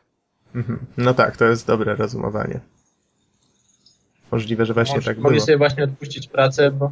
[0.56, 0.80] Mhm.
[0.98, 2.60] No tak, to jest dobre rozumowanie.
[4.32, 5.46] Możliwe, że właśnie Moż, tak mogli było.
[5.46, 6.92] sobie właśnie odpuścić pracę, bo,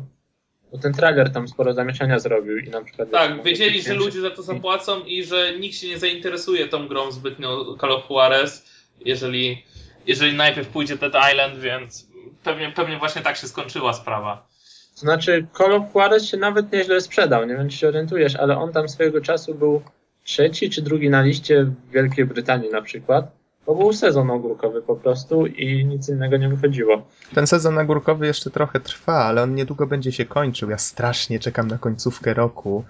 [0.71, 3.11] bo ten trailer tam sporo zamieszania zrobił i na przykład...
[3.11, 7.11] Tak, wiedzieli, że ludzie za to zapłacą i że nikt się nie zainteresuje tą grą
[7.11, 8.65] zbytnio Call of Juarez,
[9.05, 9.65] jeżeli,
[10.07, 12.07] jeżeli najpierw pójdzie Dead Island, więc
[12.43, 14.47] pewnie, pewnie właśnie tak się skończyła sprawa.
[14.93, 18.57] To znaczy Call of Juarez się nawet nieźle sprzedał, nie wiem czy się orientujesz, ale
[18.57, 19.81] on tam swojego czasu był
[20.23, 23.39] trzeci czy drugi na liście w Wielkiej Brytanii na przykład.
[23.65, 27.07] To był sezon ogórkowy po prostu i nic innego nie wychodziło.
[27.33, 30.69] Ten sezon ogórkowy jeszcze trochę trwa, ale on niedługo będzie się kończył.
[30.69, 32.83] Ja strasznie czekam na końcówkę roku.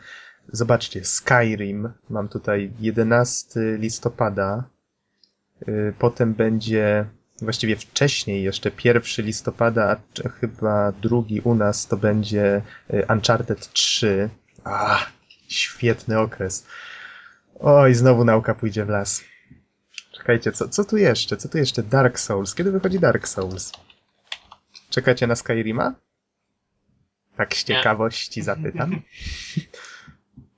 [0.52, 1.90] Zobaczcie, Skyrim.
[2.10, 4.64] Mam tutaj 11 listopada.
[5.68, 7.06] Y, potem będzie
[7.42, 12.62] właściwie wcześniej, jeszcze 1 listopada, a chyba drugi u nas to będzie
[12.94, 14.30] y, Uncharted 3.
[14.64, 15.00] A,
[15.48, 16.66] świetny okres.
[17.60, 19.24] Oj, znowu nauka pójdzie w las.
[20.12, 21.38] Czekajcie, co, co tu jeszcze?
[21.38, 21.84] Co tu jeszcze?
[21.84, 22.56] Dark Souls.
[22.56, 23.72] Kiedy wychodzi Dark Souls?
[24.90, 25.94] Czekacie na Skyrima?
[27.36, 28.92] Tak z ciekawości zapytam.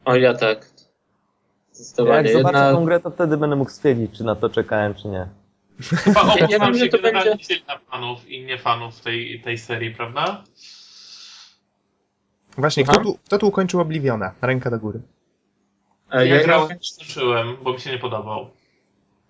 [0.06, 0.58] O, ja tak.
[0.60, 2.72] Jak zobaczę Jedna...
[2.72, 5.28] tą grę, to wtedy będę mógł stwierdzić, czy na to czekałem, czy nie.
[5.82, 7.38] Chyba obok ja mam się to będzie...
[7.68, 10.44] na fanów i nie fanów tej, tej serii, prawda?
[12.58, 14.34] Właśnie, kto tu, kto tu ukończył Obliviona?
[14.42, 15.02] Ręka do góry.
[16.13, 18.50] Ja, ja grałem, skończyłem, bo mi się nie podobał.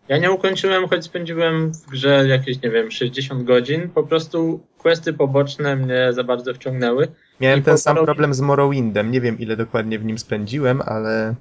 [0.07, 3.89] Ja nie ukończyłem, choć spędziłem w grze jakieś, nie wiem, 60 godzin.
[3.89, 7.07] Po prostu questy poboczne mnie za bardzo wciągnęły.
[7.39, 9.11] Miałem ten sam problem z Morrowindem.
[9.11, 11.35] Nie wiem, ile dokładnie w nim spędziłem, ale...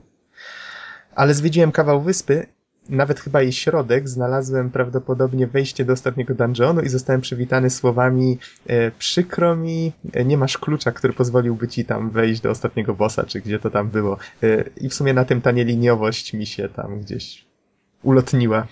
[1.14, 2.46] Ale zwiedziłem kawał wyspy,
[2.88, 8.90] nawet chyba jej środek, znalazłem prawdopodobnie wejście do ostatniego dungeonu i zostałem przywitany słowami e,
[8.90, 13.40] przykro mi, e, nie masz klucza, który pozwoliłby ci tam wejść do ostatniego bossa, czy
[13.40, 14.19] gdzie to tam było.
[14.43, 17.45] E, I w sumie na tym ta nieliniowość mi się tam gdzieś
[18.03, 18.66] ulotniła.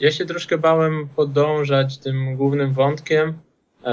[0.00, 3.34] Ja się troszkę bałem podążać tym głównym wątkiem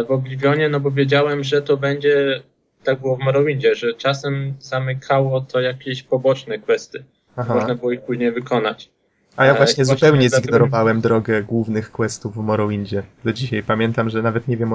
[0.07, 2.43] w Oblivionie, no bo wiedziałem, że to będzie,
[2.83, 7.03] tak było w Morrowindzie, że czasem zamykało to jakieś poboczne questy.
[7.35, 7.55] Aha.
[7.55, 8.89] Można było ich później wykonać.
[9.35, 13.03] A ja e, właśnie zupełnie zignorowałem drogę głównych questów w Morrowindzie.
[13.23, 14.73] Do dzisiaj pamiętam, że nawet nie wiem,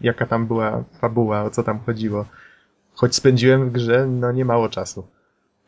[0.00, 2.26] jaka tam była fabuła, o co tam chodziło.
[2.94, 5.06] Choć spędziłem w grze, no nie mało czasu.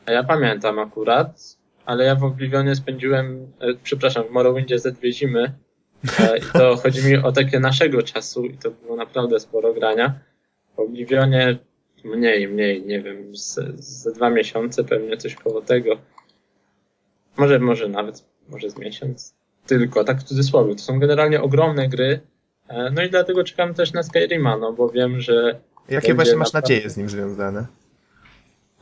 [0.07, 5.12] A ja pamiętam akurat, ale ja w Oblivionie spędziłem, e, przepraszam, w Morrowindzie ze dwie
[5.12, 5.53] zimy
[6.21, 10.14] e, i to chodzi mi o takie naszego czasu i to było naprawdę sporo grania.
[10.77, 11.59] W Oblivionie
[12.05, 13.16] mniej, mniej, nie wiem,
[13.75, 15.99] ze dwa miesiące pewnie coś koło tego.
[17.37, 19.35] Może, może nawet, może z miesiąc.
[19.66, 20.75] Tylko, tak w cudzysłowie.
[20.75, 22.21] To są generalnie ogromne gry,
[22.68, 25.61] e, no i dlatego czekam też na Skyrima, no bo wiem, że...
[25.88, 26.75] Jakie właśnie masz naprawdę...
[26.75, 27.66] nadzieje z nim związane?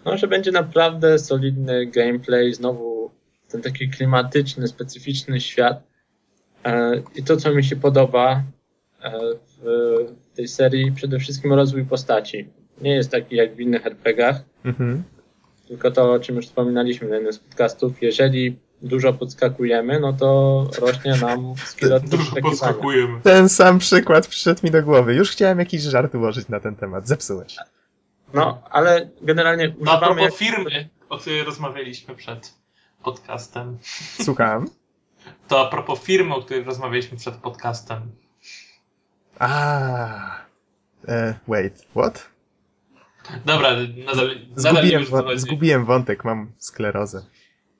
[0.04, 3.10] No, że będzie naprawdę solidny gameplay, znowu
[3.48, 5.82] ten taki klimatyczny, specyficzny świat.
[6.64, 8.42] E, I to, co mi się podoba
[9.02, 9.20] e,
[9.58, 9.64] w
[10.34, 12.48] tej serii, przede wszystkim rozwój postaci.
[12.80, 15.02] Nie jest taki jak w innych RPGach, mhm.
[15.70, 20.66] Tylko to, o czym już wspominaliśmy na jednym z podcastów, jeżeli dużo podskakujemy, no to
[20.78, 23.20] rośnie nam skill Dużo podskakujemy.
[23.20, 25.14] Ten sam przykład przyszedł mi do głowy.
[25.14, 27.09] Już chciałem jakiś żart ułożyć na ten temat.
[27.09, 27.56] Zepsułeś.
[28.35, 30.35] No, ale generalnie no, a propos jak...
[30.35, 32.54] firmy, o której rozmawialiśmy przed
[33.02, 33.78] podcastem.
[34.22, 34.68] Słucham?
[35.48, 38.00] To a propos firmy, o której rozmawialiśmy przed podcastem.
[39.38, 40.40] A,
[41.04, 42.29] uh, wait, what?
[43.46, 43.70] Dobra,
[44.06, 47.18] nadal, zgubiłem, nadal zgubiłem wątek, mam sklerozę.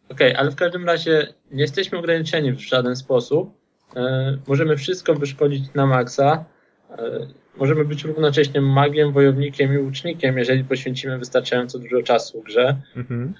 [0.09, 3.61] Okej, okay, ale w każdym razie nie jesteśmy ograniczeni w żaden sposób.
[3.97, 6.45] E, możemy wszystko wyszkolić na maksa.
[6.91, 7.27] E,
[7.57, 12.77] możemy być równocześnie magiem, wojownikiem i łucznikiem, jeżeli poświęcimy wystarczająco dużo czasu w grze.
[12.97, 13.35] Mhm.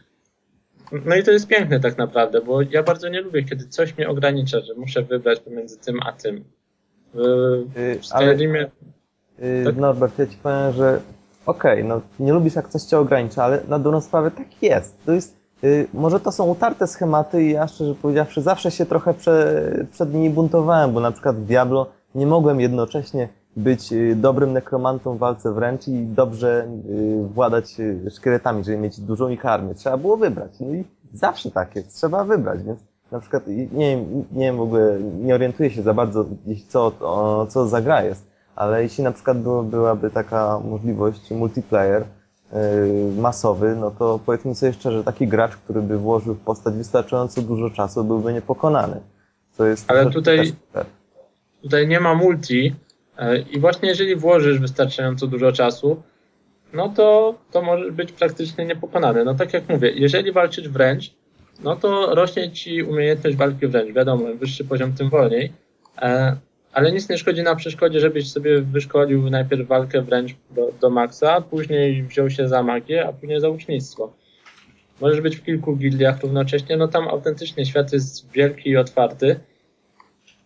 [1.05, 4.09] No i to jest piękne tak naprawdę, bo ja bardzo nie lubię, kiedy coś mnie
[4.09, 6.45] ogranicza, że muszę wybrać pomiędzy tym a tym.
[7.15, 7.21] W,
[8.01, 8.71] w Skyrimie...
[9.39, 9.77] Yy, tak?
[9.77, 11.01] Norbert, ja ci powiem, że
[11.51, 15.05] okej, okay, no nie lubisz jak coś cię ogranicza, ale na dobrą sprawę tak jest.
[15.07, 19.15] To jest yy, może to są utarte schematy i ja szczerze powiedziawszy zawsze się trochę
[19.15, 24.53] prze, przed nimi buntowałem, bo na przykład w Diablo nie mogłem jednocześnie być y, dobrym
[24.53, 29.75] nekromantą w walce wręcz i dobrze y, władać y, szkieletami, żeby mieć dużą ich armię.
[29.75, 30.53] Trzeba było wybrać.
[30.61, 34.61] No i zawsze tak jest, trzeba wybrać, więc na przykład nie wiem, nie wiem w
[34.61, 36.25] ogóle, nie orientuję się za bardzo,
[36.69, 36.93] co,
[37.49, 38.30] co za gra jest,
[38.61, 42.05] ale jeśli na przykład byłaby taka możliwość multiplayer
[43.17, 47.71] masowy, no to powiedzmy sobie szczerze, taki gracz, który by włożył w postać wystarczająco dużo
[47.71, 49.01] czasu, byłby niepokonany.
[49.57, 50.53] To jest ale tutaj,
[51.63, 52.75] tutaj nie ma multi,
[53.21, 56.03] E, I właśnie jeżeli włożysz wystarczająco dużo czasu,
[56.73, 59.25] no to, to możesz być praktycznie niepokonany.
[59.25, 61.15] No tak jak mówię, jeżeli walczysz wręcz,
[61.63, 63.95] no to rośnie ci umiejętność walki wręcz.
[63.95, 65.53] Wiadomo, im wyższy poziom, tym wolniej.
[66.73, 71.41] Ale nic nie szkodzi na przeszkodzie, żebyś sobie wyszkolił najpierw walkę wręcz do, do maksa,
[71.41, 74.13] później wziął się za magię, a później za ucznictwo.
[75.01, 79.41] Możesz być w kilku gildiach równocześnie, no tam autentycznie świat jest wielki i otwarty.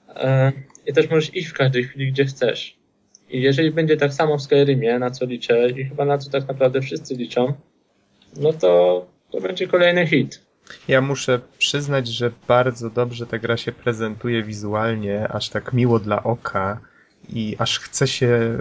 [0.08, 0.52] E,
[0.86, 2.76] i też możesz iść w każdej chwili, gdzie chcesz.
[3.30, 6.48] I jeżeli będzie tak samo w Skyrimie, na co liczę i chyba na co tak
[6.48, 7.52] naprawdę wszyscy liczą,
[8.36, 10.40] no to, to będzie kolejny hit.
[10.88, 16.22] Ja muszę przyznać, że bardzo dobrze ta gra się prezentuje wizualnie, aż tak miło dla
[16.22, 16.80] oka
[17.28, 18.58] i aż chce się,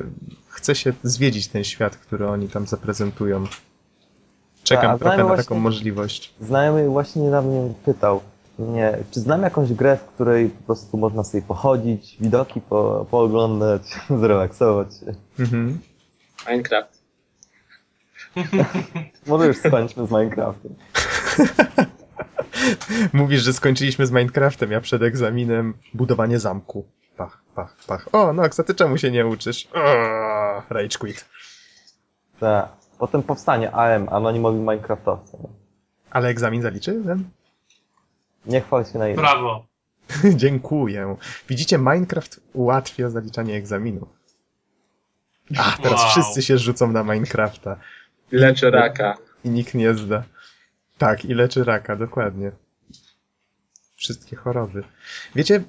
[0.47, 3.47] chce się zwiedzić ten świat, który oni tam zaprezentują.
[4.63, 6.33] Czekam Ta, trochę na właśnie, taką możliwość.
[6.41, 8.21] Znajomy właśnie niedawno mnie pytał,
[8.59, 8.97] nie.
[9.11, 13.81] Czy znam jakąś grę, w której po prostu można sobie pochodzić, widoki po, pooglądać,
[14.21, 15.13] zrelaksować się?
[15.39, 15.79] Mhm.
[16.49, 17.02] Minecraft.
[19.27, 20.75] Może już skończmy z Minecraftem.
[23.13, 26.85] Mówisz, że skończyliśmy z Minecraftem, ja przed egzaminem budowanie zamku.
[27.17, 28.09] Pach, pach, pach.
[28.11, 29.67] O, no, a ty czemu się nie uczysz?
[29.73, 31.25] O, rage quit.
[32.39, 32.69] Tak.
[32.99, 35.37] Potem powstanie AM, anonimowi Minecraftowcy.
[36.11, 37.23] Ale egzamin zaliczy ten?
[38.45, 39.05] Nie chwal się na.
[39.15, 39.65] Brawo.
[40.35, 41.15] Dziękuję.
[41.49, 44.07] Widzicie, Minecraft ułatwia zaliczanie egzaminu.
[45.57, 46.09] A, teraz wow.
[46.09, 47.77] wszyscy się rzucą na Minecrafta.
[48.33, 49.17] I leczy raka.
[49.43, 50.23] I nikt nie zda.
[50.97, 52.51] Tak, i leczy raka, dokładnie.
[53.95, 54.83] Wszystkie choroby.
[55.35, 55.63] Wiecie,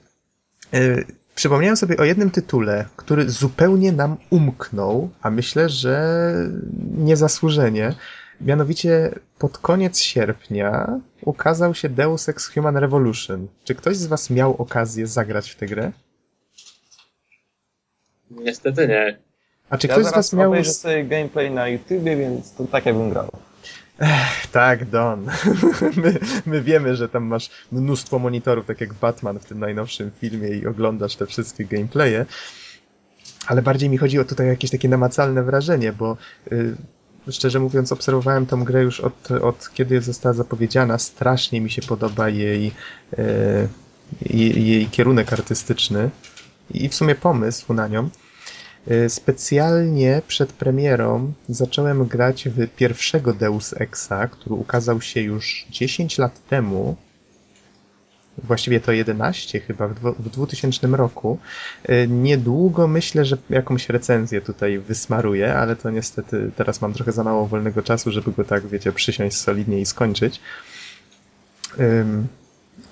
[0.72, 1.04] yy,
[1.34, 5.96] przypomniałem sobie o jednym tytule, który zupełnie nam umknął, a myślę, że
[6.98, 7.94] niezasłużenie.
[8.40, 13.48] Mianowicie pod koniec sierpnia ukazał się Deus Ex Human Revolution.
[13.64, 15.92] Czy ktoś z was miał okazję zagrać w tę grę?
[18.30, 19.18] Niestety nie.
[19.70, 20.54] A czy ja ktoś z was miał...
[20.54, 23.30] Ja sobie gameplay na YouTubie, więc to tak jakbym grał.
[23.98, 25.26] Ech, tak, Don.
[26.02, 30.48] My, my wiemy, że tam masz mnóstwo monitorów, tak jak Batman w tym najnowszym filmie
[30.48, 32.26] i oglądasz te wszystkie gameplaye.
[33.46, 36.16] Ale bardziej mi chodzi o tutaj jakieś takie namacalne wrażenie, bo
[36.52, 36.76] y,
[37.32, 40.98] szczerze mówiąc, obserwowałem tą grę już od, od kiedy została zapowiedziana.
[40.98, 42.72] Strasznie mi się podoba jej,
[43.18, 43.68] e,
[44.22, 46.10] jej, jej kierunek artystyczny
[46.70, 48.08] i w sumie pomysł na nią.
[48.90, 56.18] Y, specjalnie przed premierą zacząłem grać w pierwszego Deus Exa, który ukazał się już 10
[56.18, 56.96] lat temu.
[58.38, 61.38] Właściwie to 11 chyba, w, w 2000 roku.
[61.88, 67.24] Y, niedługo myślę, że jakąś recenzję tutaj wysmaruję, ale to niestety teraz mam trochę za
[67.24, 70.40] mało wolnego czasu, żeby go tak, wiecie, przysiąść solidnie i skończyć.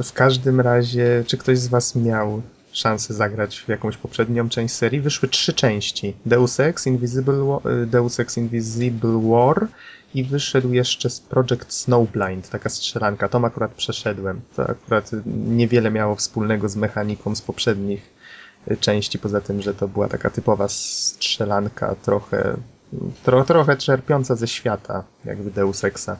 [0.03, 2.43] W każdym razie, czy ktoś z Was miał
[2.73, 5.01] szansę zagrać w jakąś poprzednią część serii.
[5.01, 6.15] Wyszły trzy części.
[6.27, 9.67] Deus Ex, Invisible, y, Deus Ex Invisible War
[10.15, 13.29] i wyszedł jeszcze z Project Snowblind, taka strzelanka.
[13.29, 14.41] Tom akurat przeszedłem.
[14.57, 15.11] To akurat
[15.47, 18.11] niewiele miało wspólnego z mechaniką z poprzednich
[18.71, 22.57] y, części, poza tym, że to była taka typowa strzelanka, trochę,
[23.23, 26.17] tro, trochę czerpiąca ze świata, jakby Deus Exa.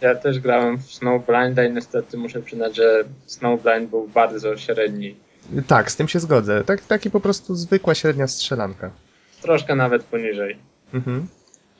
[0.00, 5.25] Ja też grałem w Snowblinda i niestety muszę przyznać, że Snowblind był bardzo średni.
[5.66, 6.64] Tak, z tym się zgodzę.
[6.64, 8.90] Tak, taki po prostu zwykła średnia strzelanka.
[9.42, 10.58] Troszkę nawet poniżej.
[10.94, 11.26] Mhm.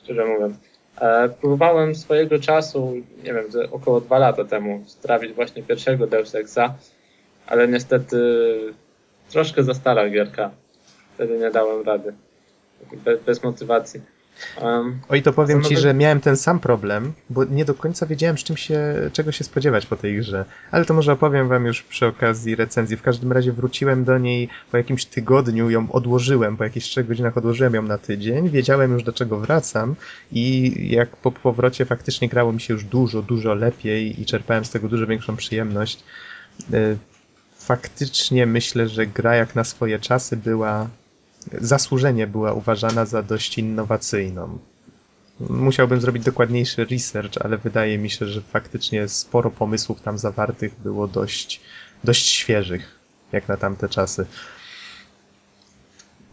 [0.03, 0.55] Szczerze mówiąc.
[1.01, 2.93] E, próbowałem swojego czasu,
[3.23, 6.75] nie wiem, około dwa lata temu strawić właśnie pierwszego Deus Exa,
[7.47, 8.17] ale niestety
[9.29, 10.51] troszkę za stara gierka.
[11.15, 12.13] Wtedy nie dałem rady.
[13.05, 14.01] Bez, bez motywacji.
[14.61, 18.37] Um, Oj, to powiem ci, że miałem ten sam problem, bo nie do końca wiedziałem,
[18.37, 18.79] z czym się,
[19.13, 20.45] czego się spodziewać po tej grze.
[20.71, 22.97] Ale to może opowiem wam już przy okazji recenzji.
[22.97, 27.37] W każdym razie wróciłem do niej po jakimś tygodniu, ją odłożyłem, po jakichś trzech godzinach
[27.37, 29.95] odłożyłem ją na tydzień, wiedziałem już do czego wracam
[30.31, 34.69] i jak po powrocie faktycznie grało mi się już dużo, dużo lepiej i czerpałem z
[34.69, 36.03] tego dużo większą przyjemność.
[36.73, 36.97] Y,
[37.57, 40.87] faktycznie myślę, że gra jak na swoje czasy była
[41.61, 44.59] zasłużenie była uważana za dość innowacyjną.
[45.39, 51.07] Musiałbym zrobić dokładniejszy research, ale wydaje mi się, że faktycznie sporo pomysłów tam zawartych było
[51.07, 51.61] dość,
[52.03, 52.99] dość świeżych,
[53.31, 54.25] jak na tamte czasy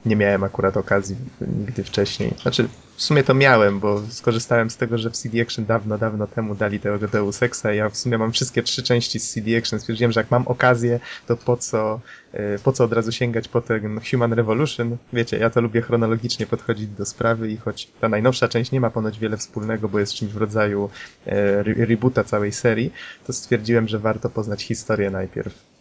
[0.07, 2.34] nie miałem akurat okazji nigdy wcześniej.
[2.42, 6.26] Znaczy, w sumie to miałem, bo skorzystałem z tego, że w CD Action dawno, dawno
[6.26, 9.59] temu dali tego Deus Exa i ja w sumie mam wszystkie trzy części z CD
[9.59, 9.80] Action.
[9.80, 12.00] Stwierdziłem, że jak mam okazję, to po co,
[12.32, 14.96] e, po co od razu sięgać po ten Human Revolution?
[15.12, 18.90] Wiecie, ja to lubię chronologicznie podchodzić do sprawy i choć ta najnowsza część nie ma
[18.90, 20.90] ponoć wiele wspólnego, bo jest czymś w rodzaju
[21.26, 22.92] e, reboota całej serii,
[23.26, 25.74] to stwierdziłem, że warto poznać historię najpierw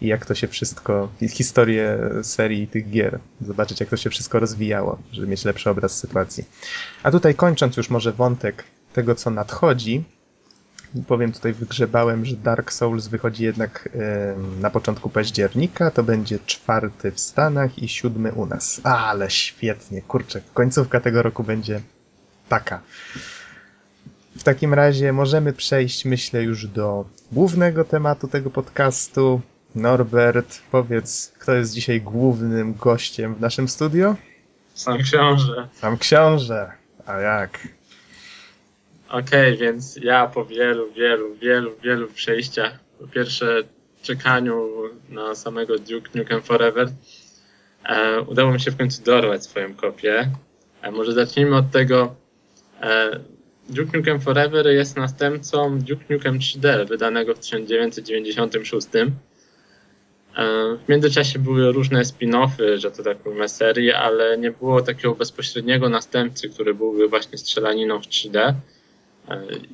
[0.00, 4.98] i jak to się wszystko, historię serii tych gier, zobaczyć jak to się wszystko rozwijało,
[5.12, 6.44] żeby mieć lepszy obraz sytuacji.
[7.02, 10.04] A tutaj kończąc już może wątek tego, co nadchodzi,
[11.06, 13.88] powiem tutaj wygrzebałem, że Dark Souls wychodzi jednak
[14.60, 18.80] na początku października, to będzie czwarty w Stanach i siódmy u nas.
[18.84, 21.80] Ale świetnie, kurczę, końcówka tego roku będzie
[22.48, 22.80] taka.
[24.38, 29.40] W takim razie możemy przejść, myślę, już do głównego tematu tego podcastu,
[29.76, 34.16] Norbert, powiedz, kto jest dzisiaj głównym gościem w naszym studio?
[34.74, 35.68] Sam książę.
[35.72, 36.72] Sam książę.
[37.06, 37.68] A jak?
[39.08, 43.62] Okej, okay, więc ja po wielu, wielu, wielu, wielu przejściach, po pierwsze
[44.02, 44.68] czekaniu
[45.08, 46.88] na samego Duke Nukem Forever,
[47.84, 50.30] e, udało mi się w końcu dorwać swoją kopię.
[50.82, 52.14] E, może zacznijmy od tego.
[52.82, 53.20] E,
[53.68, 58.88] Duke Nukem Forever jest następcą Duke Nukem 3D, wydanego w 1996.
[60.36, 65.14] E, w międzyczasie były różne spin-offy, że to tak ujmę, serii, ale nie było takiego
[65.14, 68.38] bezpośredniego następcy, który byłby właśnie strzelaniną w 3D.
[68.38, 68.54] E,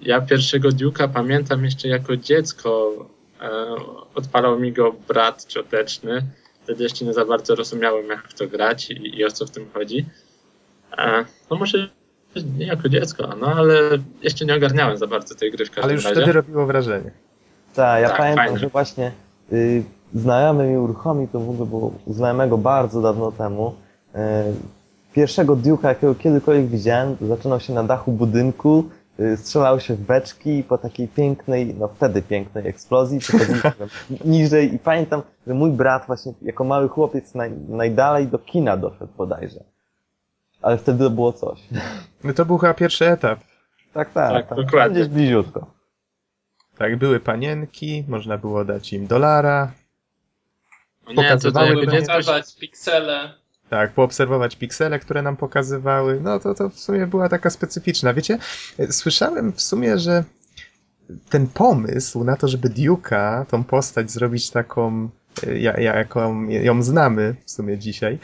[0.03, 2.93] ja pierwszego Duke'a pamiętam jeszcze jako dziecko.
[3.41, 3.77] E,
[4.15, 6.23] odpalał mi go brat cioteczny.
[6.65, 9.51] Wtedy jeszcze nie za bardzo rozumiałem, jak w to grać i, i o co w
[9.51, 10.07] tym chodzi.
[11.51, 11.89] No może
[12.59, 13.75] nie jako dziecko, no ale
[14.23, 16.17] jeszcze nie ogarniałem za bardzo tej gry w każdym Ale już razie.
[16.17, 17.11] wtedy robiło wrażenie.
[17.75, 18.59] Tak, ja tak, pamiętam, fajne.
[18.59, 19.13] że właśnie
[19.53, 19.85] y,
[20.15, 23.75] znajomy mi uruchomił, to w ogóle było znajomego bardzo dawno temu.
[24.15, 24.45] E,
[25.13, 28.85] pierwszego Duke'a, jakiego kiedykolwiek widziałem, zaczynał się na dachu budynku,
[29.19, 33.73] e, strzelał się w beczki i po takiej pięknej, no wtedy pięknej eksplozji przechodziliśmy
[34.25, 39.13] niżej i pamiętam, że mój brat właśnie jako mały chłopiec naj, najdalej do kina doszedł
[39.17, 39.65] bodajże.
[40.63, 41.61] Ale wtedy to było coś.
[42.25, 43.39] No to był chyba pierwszy etap.
[43.95, 44.33] Tak, tak.
[44.33, 45.01] tak, tak dokładnie.
[45.01, 45.67] Gdzieś bliziutko.
[46.79, 49.73] Tak, były panienki, można było dać im dolara,
[51.09, 53.35] nie, pokazywały to, to pokazywać piksele.
[53.71, 56.21] Tak, poobserwować piksele, które nam pokazywały.
[56.21, 58.15] No to, to w sumie była taka specyficzna.
[58.15, 58.39] Wiecie,
[58.91, 60.25] słyszałem w sumie, że
[61.31, 65.09] ten pomysł na to, żeby Duke'a, tą postać zrobić taką,
[65.79, 68.19] jaką ją znamy w sumie dzisiaj,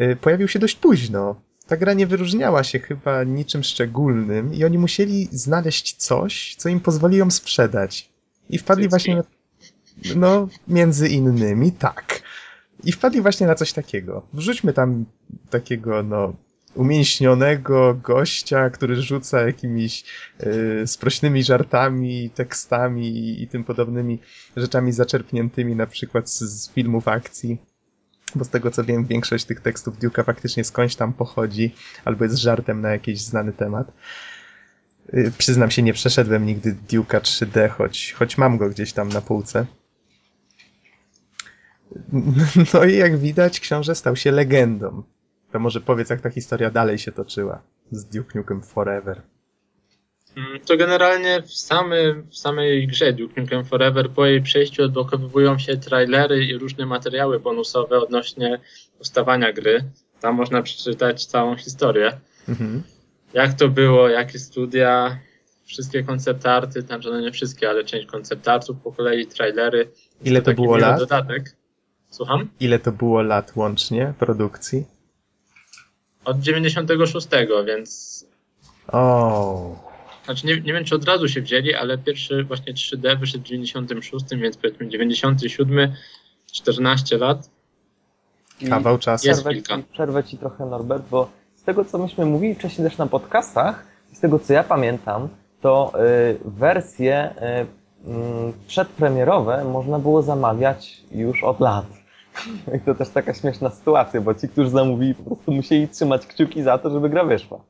[0.00, 1.40] y, pojawił się dość późno.
[1.66, 6.80] Ta gra nie wyróżniała się chyba niczym szczególnym i oni musieli znaleźć coś, co im
[6.80, 8.08] pozwoli ją sprzedać.
[8.50, 9.22] I wpadli właśnie na...
[10.16, 12.21] No, między innymi tak.
[12.84, 14.22] I wpadli właśnie na coś takiego.
[14.32, 15.04] Wrzućmy tam
[15.50, 16.34] takiego, no,
[16.74, 20.04] umięśnionego gościa, który rzuca jakimiś
[20.40, 24.18] yy, sprośnymi żartami, tekstami i tym podobnymi
[24.56, 27.58] rzeczami zaczerpniętymi na przykład z, z filmów akcji.
[28.34, 31.74] Bo z tego co wiem, większość tych tekstów Duke'a faktycznie skądś tam pochodzi,
[32.04, 33.92] albo jest żartem na jakiś znany temat.
[35.12, 39.20] Yy, przyznam się, nie przeszedłem nigdy Duke'a 3D, choć, choć mam go gdzieś tam na
[39.20, 39.66] półce.
[42.74, 45.02] No i jak widać, książę stał się legendą.
[45.52, 49.22] To może powiedz, jak ta historia dalej się toczyła z Duke Nukem Forever.
[50.36, 51.50] Mm, to generalnie w,
[52.30, 57.40] w samej grze Duke Nukem Forever po jej przejściu odblokowywują się trailery i różne materiały
[57.40, 58.60] bonusowe odnośnie
[59.00, 59.84] ustawania gry.
[60.20, 62.20] Tam można przeczytać całą historię.
[62.48, 62.82] Mhm.
[63.34, 65.18] Jak to było, jakie studia,
[65.64, 69.88] wszystkie koncept arty, tam że nie wszystkie, ale część koncept artów po kolei, trailery.
[70.24, 70.98] Ile to, to było lat?
[70.98, 71.56] Dodatek.
[72.12, 72.48] Słucham?
[72.60, 74.84] Ile to było lat łącznie produkcji?
[76.24, 77.28] Od 96,
[77.66, 78.24] więc.
[78.92, 79.92] O.
[80.24, 83.46] Znaczy nie, nie wiem, czy od razu się wzięli, ale pierwszy właśnie 3D wyszedł w
[83.46, 85.92] 96, więc powiedzmy 97,
[86.52, 87.50] 14 lat.
[88.68, 89.28] Kawał czasu.
[89.28, 92.98] Jest przerwę, ci, przerwę ci trochę, Norbert, bo z tego, co myśmy mówili wcześniej też
[92.98, 95.28] na podcastach, z tego, co ja pamiętam,
[95.60, 95.92] to
[96.30, 102.01] y, wersje y, y, przedpremierowe można było zamawiać już od lat.
[102.76, 106.62] I to też taka śmieszna sytuacja, bo ci, którzy zamówili, po prostu musieli trzymać kciuki
[106.62, 107.60] za to, żeby gra wyszła.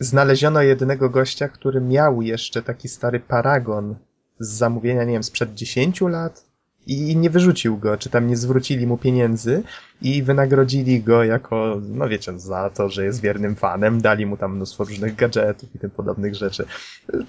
[0.00, 3.94] Znaleziono jedynego gościa, który miał jeszcze taki stary paragon
[4.38, 6.44] z zamówienia, nie wiem, sprzed 10 lat
[6.86, 9.62] i nie wyrzucił go, czy tam nie zwrócili mu pieniędzy
[10.02, 14.56] i wynagrodzili go jako, no wiecie, za to, że jest wiernym fanem, dali mu tam
[14.56, 16.64] mnóstwo różnych gadżetów i tym podobnych rzeczy.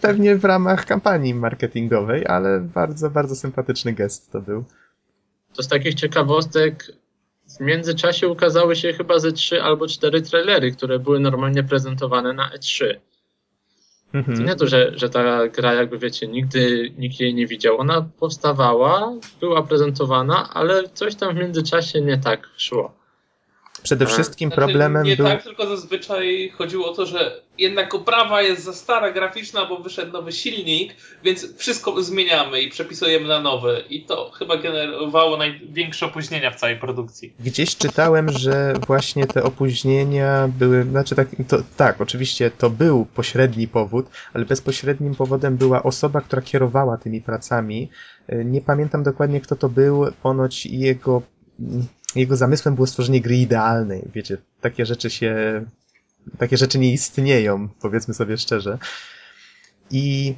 [0.01, 4.63] Pewnie w ramach kampanii marketingowej, ale bardzo, bardzo sympatyczny gest to był.
[5.53, 6.91] To z takich ciekawostek
[7.57, 12.49] w międzyczasie ukazały się chyba ze trzy albo cztery trailery, które były normalnie prezentowane na
[12.49, 12.95] E3.
[14.13, 14.37] Mhm.
[14.37, 17.77] To nie to, że, że ta gra, jakby wiecie, nigdy nikt jej nie widział.
[17.77, 23.02] Ona powstawała, była prezentowana, ale coś tam w międzyczasie nie tak szło.
[23.83, 25.25] Przede wszystkim znaczy, problemem nie był...
[25.25, 30.11] tak, tylko zazwyczaj chodziło o to, że jednak oprawa jest za stara graficzna, bo wyszedł
[30.11, 33.83] nowy silnik, więc wszystko zmieniamy i przepisujemy na nowy.
[33.89, 37.33] I to chyba generowało największe opóźnienia w całej produkcji.
[37.39, 43.67] Gdzieś czytałem, że właśnie te opóźnienia były, znaczy tak, to, tak, oczywiście to był pośredni
[43.67, 47.89] powód, ale bezpośrednim powodem była osoba, która kierowała tymi pracami.
[48.45, 51.21] Nie pamiętam dokładnie, kto to był, ponoć jego
[52.15, 54.07] jego zamysłem było stworzenie gry idealnej.
[54.15, 55.63] Wiecie, takie rzeczy się,
[56.37, 58.77] takie rzeczy nie istnieją, powiedzmy sobie szczerze.
[59.91, 60.35] I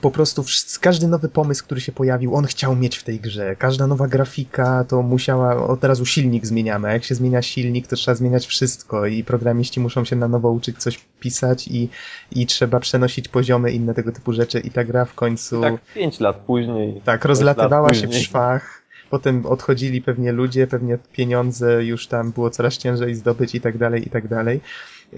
[0.00, 0.44] po prostu
[0.80, 3.56] każdy nowy pomysł, który się pojawił, on chciał mieć w tej grze.
[3.56, 7.96] Każda nowa grafika to musiała, od razu silnik zmieniamy, a jak się zmienia silnik, to
[7.96, 11.88] trzeba zmieniać wszystko i programiści muszą się na nowo uczyć coś pisać i,
[12.30, 15.60] i trzeba przenosić poziomy, inne tego typu rzeczy i ta gra w końcu...
[15.60, 17.02] Tak pięć lat później.
[17.04, 18.81] Tak, rozlatywała się w szwach
[19.12, 24.06] potem odchodzili pewnie ludzie, pewnie pieniądze już tam było coraz ciężej zdobyć i tak dalej,
[24.06, 24.60] i tak dalej.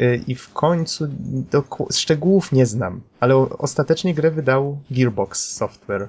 [0.00, 1.06] Y, I w końcu
[1.50, 6.08] do szczegółów nie znam, ale ostatecznie grę wydał Gearbox Software.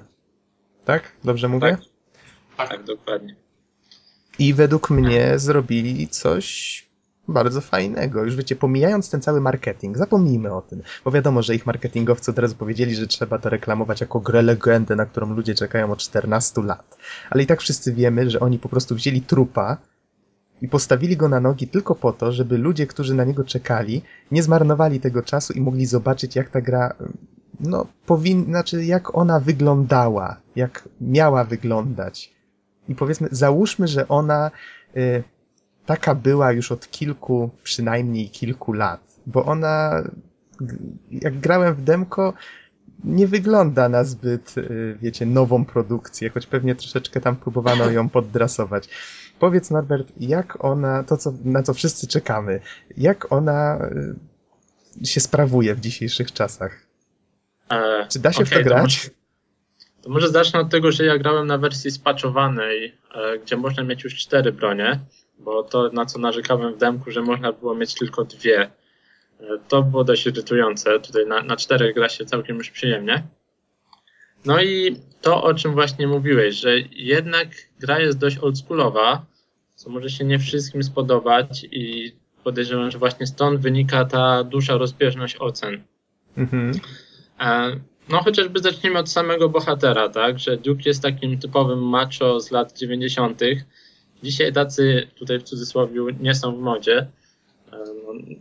[0.84, 1.12] Tak?
[1.24, 1.78] Dobrze mówię?
[2.56, 3.36] Tak, tak dokładnie.
[4.38, 6.85] I według mnie zrobili coś
[7.28, 8.24] bardzo fajnego.
[8.24, 12.38] Już wiecie, pomijając ten cały marketing, zapomnijmy o tym, bo wiadomo, że ich marketingowcy od
[12.38, 16.62] razu powiedzieli, że trzeba to reklamować jako grę legendę, na którą ludzie czekają od 14
[16.62, 16.96] lat.
[17.30, 19.76] Ale i tak wszyscy wiemy, że oni po prostu wzięli trupa
[20.62, 24.42] i postawili go na nogi tylko po to, żeby ludzie, którzy na niego czekali, nie
[24.42, 26.94] zmarnowali tego czasu i mogli zobaczyć, jak ta gra,
[27.60, 32.32] no, powinna, znaczy, jak ona wyglądała, jak miała wyglądać.
[32.88, 34.50] I powiedzmy, załóżmy, że ona,
[34.96, 35.24] y,
[35.86, 40.02] taka była już od kilku, przynajmniej kilku lat, bo ona,
[41.10, 42.32] jak grałem w demko,
[43.04, 48.88] nie wygląda na zbyt, y, wiecie, nową produkcję, choć pewnie troszeczkę tam próbowano ją poddrasować.
[49.38, 52.60] Powiedz, Norbert, jak ona, to co, na co wszyscy czekamy,
[52.96, 53.88] jak ona
[55.02, 56.86] y, się sprawuje w dzisiejszych czasach?
[57.70, 59.00] E, Czy da się okay, w to grać?
[59.02, 59.10] To może,
[60.02, 64.04] to może zacznę od tego, że ja grałem na wersji spaczowanej, e, gdzie można mieć
[64.04, 65.00] już cztery bronie
[65.38, 68.70] bo to, na co narzekałem w demku, że można było mieć tylko dwie, e,
[69.68, 71.00] to było dość irytujące.
[71.00, 73.22] Tutaj na, na czterech gra się całkiem już przyjemnie.
[74.44, 77.48] No i to, o czym właśnie mówiłeś, że jednak
[77.80, 79.26] gra jest dość oldschoolowa,
[79.74, 82.12] co może się nie wszystkim spodobać i
[82.44, 85.82] podejrzewam, że właśnie stąd wynika ta duża rozbieżność ocen.
[86.36, 86.72] Mhm.
[87.40, 92.50] E, no chociażby zacznijmy od samego bohatera, tak, że Duke jest takim typowym macho z
[92.50, 93.40] lat 90.,
[94.22, 97.06] dzisiaj tacy tutaj w cudzysłowie nie są w modzie.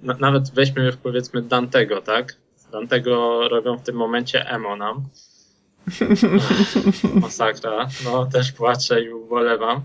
[0.03, 2.35] No, nawet weźmy powiedzmy Dantego, tak?
[2.71, 5.05] Dantego robią w tym momencie emo nam.
[7.21, 7.87] Masakra.
[8.05, 9.81] No też płaczę i ubolewam.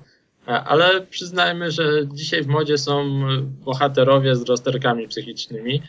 [0.47, 3.22] Ale przyznajmy, że dzisiaj w modzie są
[3.64, 5.82] bohaterowie z rozterkami psychicznymi,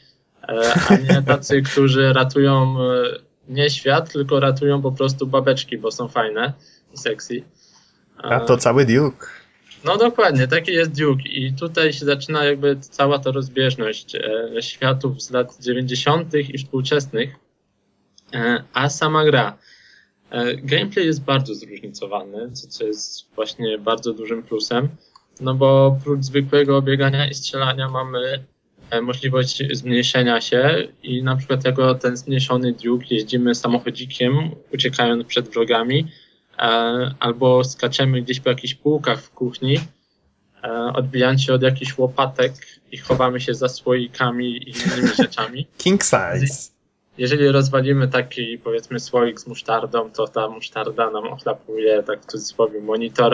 [0.90, 2.76] a nie tacy, którzy ratują
[3.50, 6.54] nie świat, tylko ratują po prostu babeczki, bo są fajne
[6.94, 7.44] i sexy.
[8.18, 9.28] A to cały Duke.
[9.86, 15.22] No dokładnie, taki jest Duke i tutaj się zaczyna jakby cała ta rozbieżność e, światów
[15.22, 16.34] z lat 90.
[16.36, 17.36] i współczesnych,
[18.34, 19.58] e, a sama gra.
[20.30, 24.90] E, gameplay jest bardzo zróżnicowany, co, co jest właśnie bardzo dużym plusem,
[25.40, 28.44] no bo oprócz zwykłego biegania i strzelania mamy
[29.02, 36.08] możliwość zmniejszenia się i na przykład jako ten zmniejszony Duke jeździmy samochodzikiem, uciekając przed wrogami,
[37.20, 39.78] albo skaczemy gdzieś po jakichś półkach w kuchni,
[40.64, 42.54] e, odbijając się od jakichś łopatek
[42.92, 45.68] i chowamy się za słoikami i innymi rzeczami.
[45.78, 46.72] King size.
[47.18, 52.82] Jeżeli rozwalimy taki, powiedzmy, słoik z musztardą, to ta musztarda nam ochlapuje, tak w cudzysłowie,
[52.82, 53.34] monitor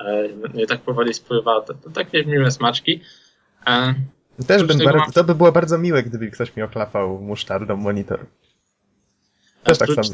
[0.00, 1.60] e, no i tak powoli spływa.
[1.60, 3.00] To, to takie miłe smaczki.
[4.46, 5.12] Też bym bardzo, mam...
[5.12, 8.26] To by było bardzo miłe, gdyby ktoś mi ochlapał musztardą monitor.
[9.64, 10.08] Też tak samo.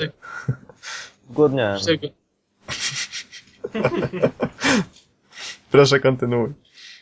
[1.31, 1.79] Głodniałem.
[5.71, 6.53] Proszę kontynuuj.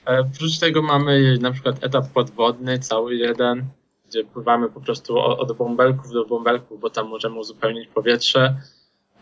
[0.08, 3.64] E, oprócz tego mamy na przykład etap podwodny, cały jeden,
[4.08, 8.56] gdzie pływamy po prostu od bąbelków do bąbelków, bo tam możemy uzupełnić powietrze.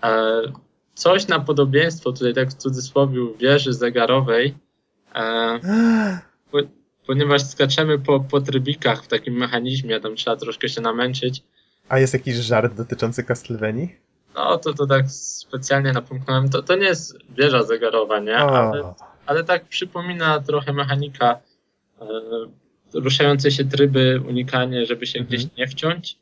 [0.02, 0.42] E,
[0.94, 4.54] coś na podobieństwo, tutaj tak w cudzysłowie, wieży zegarowej,
[5.14, 5.60] e,
[7.06, 11.42] ponieważ skaczemy po, po trybikach w takim mechanizmie, tam trzeba troszkę się namęczyć.
[11.88, 13.94] A jest jakiś żart dotyczący Castlevanii?
[14.44, 16.48] No, to, to tak specjalnie napomknąłem.
[16.48, 18.36] To, to nie jest wieża zegarowa, nie?
[18.36, 18.94] Ale,
[19.26, 21.38] ale tak przypomina trochę mechanika
[22.00, 22.06] e,
[22.94, 25.28] ruszające się tryby, unikanie, żeby się mhm.
[25.28, 26.18] gdzieś nie wciąć.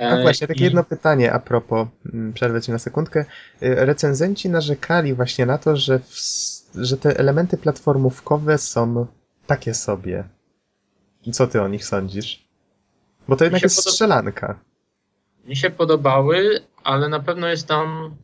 [0.00, 0.64] E, A właśnie, takie I...
[0.64, 3.24] jedno pytanie a propos, mm, przerwę ci na sekundkę.
[3.62, 6.14] E, recenzenci narzekali właśnie na to, że, w,
[6.74, 9.06] że te elementy platformówkowe są
[9.46, 10.24] takie sobie.
[11.32, 12.48] Co ty o nich sądzisz?
[13.28, 13.92] Bo to jednak jest podoba...
[13.92, 14.58] strzelanka.
[15.48, 18.14] Mi się podobały, ale na pewno jest tam,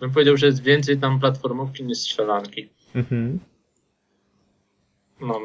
[0.00, 2.68] bym powiedział, że jest więcej tam platformówki niż strzelanki.
[2.94, 3.40] Mhm.
[5.20, 5.40] No.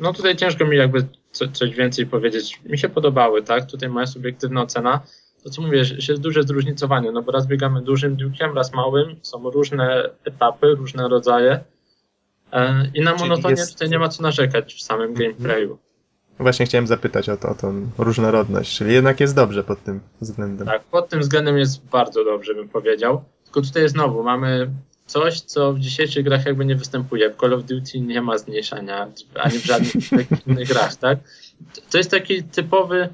[0.00, 2.60] no tutaj ciężko mi jakby co, coś więcej powiedzieć.
[2.64, 3.70] Mi się podobały, tak?
[3.70, 5.00] Tutaj moja subiektywna ocena.
[5.44, 9.16] To co mówię, że jest duże zróżnicowanie, no bo raz biegamy dużym dukiem, raz małym,
[9.22, 11.64] są różne etapy, różne rodzaje.
[12.52, 13.72] E, I na monotonię jest...
[13.72, 15.30] tutaj nie ma co narzekać w samym mhm.
[15.30, 15.78] gameplayu.
[16.40, 20.66] Właśnie chciałem zapytać o, to, o tą różnorodność, czyli jednak jest dobrze pod tym względem.
[20.66, 23.24] Tak, pod tym względem jest bardzo dobrze, bym powiedział.
[23.44, 24.70] Tylko tutaj znowu mamy
[25.06, 27.30] coś, co w dzisiejszych grach jakby nie występuje.
[27.30, 29.92] W Call of Duty nie ma zmniejszania, ani w żadnych
[30.46, 31.18] innych grach, tak?
[31.90, 33.08] To jest taki typowy,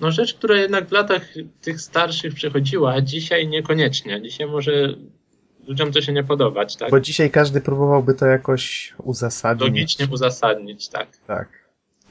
[0.00, 1.22] no rzecz, która jednak w latach
[1.60, 4.22] tych starszych przechodziła, a dzisiaj niekoniecznie.
[4.22, 4.94] Dzisiaj może
[5.68, 6.90] ludziom to się nie podobać, tak?
[6.90, 9.68] Bo dzisiaj każdy próbowałby to jakoś uzasadnić.
[9.68, 11.08] Logicznie uzasadnić, tak.
[11.26, 11.61] Tak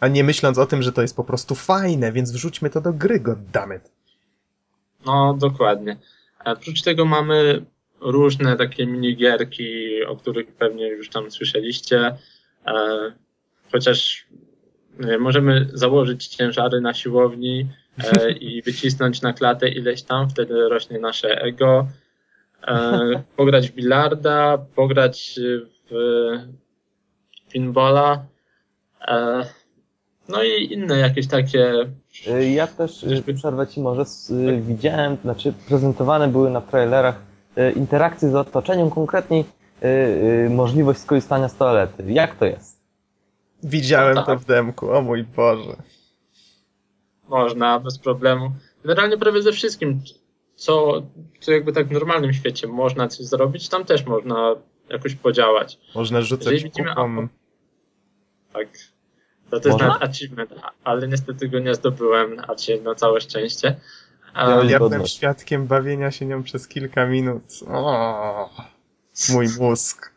[0.01, 2.93] a nie myśląc o tym, że to jest po prostu fajne, więc wrzućmy to do
[2.93, 3.91] gry, goddammit.
[5.05, 5.97] No, dokładnie.
[6.39, 7.65] A oprócz tego mamy
[7.99, 12.17] różne takie minigierki, o których pewnie już tam słyszeliście,
[12.67, 12.73] e,
[13.71, 14.25] chociaż
[14.99, 20.99] nie, możemy założyć ciężary na siłowni e, i wycisnąć na klatę ileś tam, wtedy rośnie
[20.99, 21.87] nasze ego,
[22.67, 25.39] e, pograć w bilarda, pograć
[25.89, 25.93] w
[27.51, 28.25] pinballa,
[29.07, 29.45] e,
[30.29, 31.87] no i inne jakieś takie.
[32.27, 37.21] Y, ja też, y, przerwę Ci może, y, widziałem, znaczy prezentowane były na trailerach
[37.75, 39.45] interakcje z otoczeniem, konkretniej
[40.49, 42.03] możliwość skorzystania z toalety.
[42.07, 42.79] Jak to jest?
[43.63, 44.35] Widziałem no tak.
[44.35, 45.75] to w demku, o mój Boże.
[47.29, 48.51] Można, bez problemu.
[48.83, 50.01] Generalnie prawie ze wszystkim,
[50.55, 51.01] co,
[51.39, 54.55] co jakby tak w normalnym świecie można coś zrobić, tam też można
[54.89, 55.79] jakoś podziałać.
[55.95, 57.27] Można rzucać widzimy, kupą...
[58.53, 58.67] Tak.
[59.51, 63.75] To, to jest nawet achievement, ale niestety go nie zdobyłem, a na całe szczęście.
[64.35, 67.43] Ja, ja byłem świadkiem bawienia się nią przez kilka minut.
[67.67, 68.49] O,
[69.29, 70.11] mój mózg.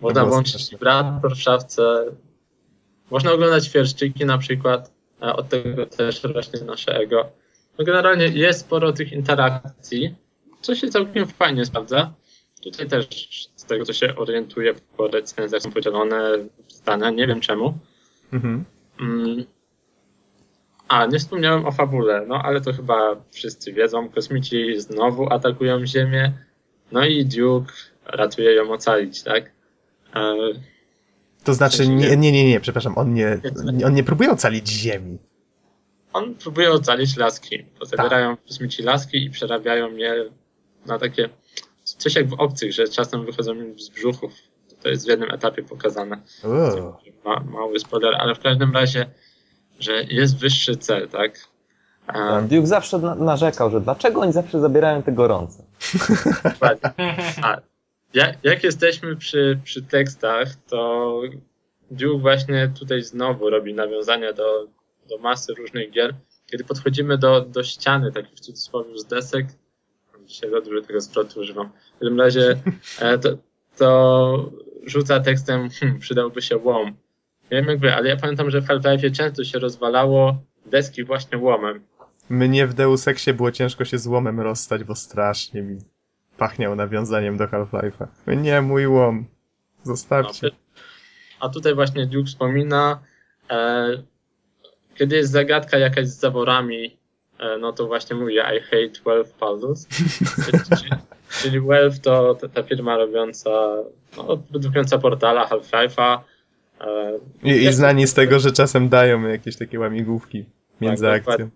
[0.00, 2.04] Można włączyć wibrator w szafce.
[3.10, 4.92] Można oglądać wierszczyki na przykład.
[5.20, 7.30] A od tego też rośnie nasze ego.
[7.78, 10.14] No generalnie jest sporo tych interakcji,
[10.60, 12.12] co się całkiem fajnie sprawdza.
[12.62, 13.06] Tutaj też
[13.64, 16.20] z tego, co się orientuję po recenzjach są podzielone
[16.68, 17.78] zdania, nie wiem czemu.
[18.32, 18.64] Mhm.
[19.00, 19.44] Mm.
[20.88, 24.08] A, nie wspomniałem o fabule, no ale to chyba wszyscy wiedzą.
[24.08, 26.32] Kosmici znowu atakują Ziemię.
[26.92, 27.72] No i Duke
[28.06, 29.50] ratuje ją ocalić, tak?
[30.14, 30.34] E,
[31.44, 33.40] to znaczy, nie, nie, nie, nie, przepraszam, on nie,
[33.86, 35.18] on nie próbuje ocalić ziemi.
[36.12, 37.64] On próbuje ocalić laski.
[37.82, 38.46] Zabierają tak.
[38.46, 40.30] kosmici laski i przerabiają je
[40.86, 41.28] na takie
[41.98, 44.32] coś jak w obcych, że czasem wychodzą im z brzuchów.
[44.82, 46.20] To jest w jednym etapie pokazane.
[47.24, 49.06] Ma, mały spoiler, ale w każdym razie,
[49.78, 51.48] że jest wyższy cel, tak?
[52.14, 55.64] Um, Duke zawsze na narzekał, że dlaczego oni zawsze zabierają te gorące.
[57.42, 57.56] A
[58.14, 61.20] jak, jak jesteśmy przy, przy tekstach, to
[61.90, 64.66] Duke właśnie tutaj znowu robi nawiązania do,
[65.08, 66.14] do masy różnych gier.
[66.46, 69.46] Kiedy podchodzimy do, do ściany, takich w cudzysłowie z desek,
[70.26, 71.70] dzisiaj za dużo tego zwrotu używam.
[71.96, 72.56] W każdym razie
[73.00, 73.28] e, to,
[73.76, 74.50] to
[74.86, 76.96] rzuca tekstem, hmm, przydałby się łom.
[77.50, 81.80] Wiem jakby, ale ja pamiętam, że w Half-Life często się rozwalało deski właśnie łomem.
[82.28, 85.78] Mnie w Deus Exie było ciężko się z łomem rozstać, bo strasznie mi
[86.36, 88.06] pachniał nawiązaniem do Half-Life'a.
[88.26, 89.24] Nie, mój łom.
[89.82, 90.46] Zostawcie.
[90.46, 90.56] No,
[91.40, 93.00] a tutaj właśnie Duke wspomina,
[93.50, 93.88] e,
[94.94, 96.96] kiedy jest zagadka jakaś z zaworami,
[97.60, 99.88] no to właśnie mówi I hate Wealth Puzzles.
[100.68, 100.90] czyli,
[101.42, 103.50] czyli Wealth to ta, firma robiąca,
[104.16, 106.18] no, produkująca portala Half-Life'a.
[106.80, 110.44] E, I, I znani z tego, że czasem dają jakieś takie łamigłówki
[110.80, 111.50] między tak, akcją.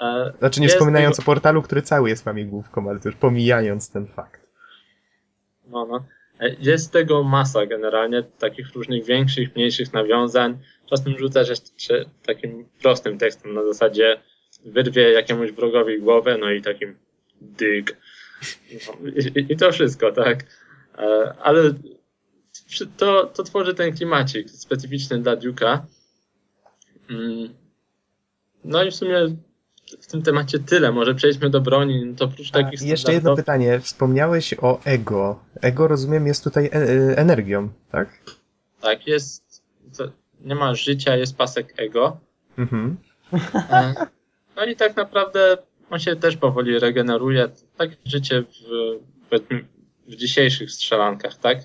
[0.00, 1.24] E, znaczy nie wspominając tego...
[1.24, 4.40] o portalu, który cały jest łamigłówką, ale też pomijając ten fakt.
[5.66, 6.04] No, no.
[6.40, 10.58] E, jest tego masa generalnie, takich różnych większych, mniejszych nawiązań.
[10.86, 14.20] Czasem rzucasz jeszcze takim prostym tekstem na zasadzie
[14.64, 16.96] wyrwie jakiemuś wrogowi głowę, no i takim
[17.40, 17.96] dyg.
[18.72, 20.44] No, i, i, to wszystko, tak.
[20.98, 21.74] E, ale
[22.96, 25.78] to, to tworzy ten klimacik specyficzny dla Duke'a.
[27.10, 27.48] Mm.
[28.64, 29.36] No i w sumie
[30.00, 30.92] w tym temacie tyle.
[30.92, 32.06] Może przejdźmy do broni.
[32.06, 33.80] No to oprócz A, takich Jeszcze jedno pytanie.
[33.80, 35.40] Wspomniałeś o ego.
[35.60, 38.08] Ego, rozumiem, jest tutaj e, e energią, tak?
[38.80, 39.62] Tak, jest.
[40.40, 42.20] nie ma życia, jest pasek ego.
[42.58, 42.96] Mhm.
[43.54, 43.94] E,
[44.56, 45.56] no i tak naprawdę
[45.90, 47.48] on się też powoli regeneruje.
[47.76, 49.38] Tak życie w,
[50.08, 51.58] w dzisiejszych strzelankach, tak?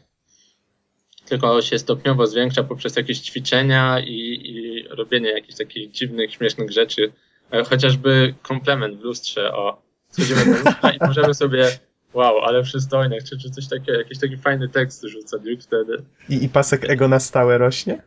[1.25, 7.11] Tylko się stopniowo zwiększa poprzez jakieś ćwiczenia i, i robienie jakichś takich dziwnych, śmiesznych rzeczy
[7.51, 11.65] E, chociażby komplement w lustrze, o, schodzimy do lustra i możemy sobie
[12.13, 16.03] wow, ale przystojny, czy, czy coś takiego, jakiś taki fajny tekst rzuca Duke wtedy.
[16.29, 18.01] I, I pasek ego na stałe rośnie?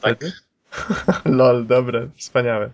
[0.00, 0.24] Tak.
[1.38, 2.70] Lol, dobre, wspaniałe.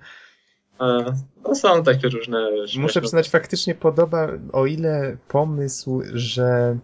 [1.45, 2.51] No są takie różne...
[2.79, 6.79] Muszę przyznać, faktycznie podoba, o ile pomysł, że,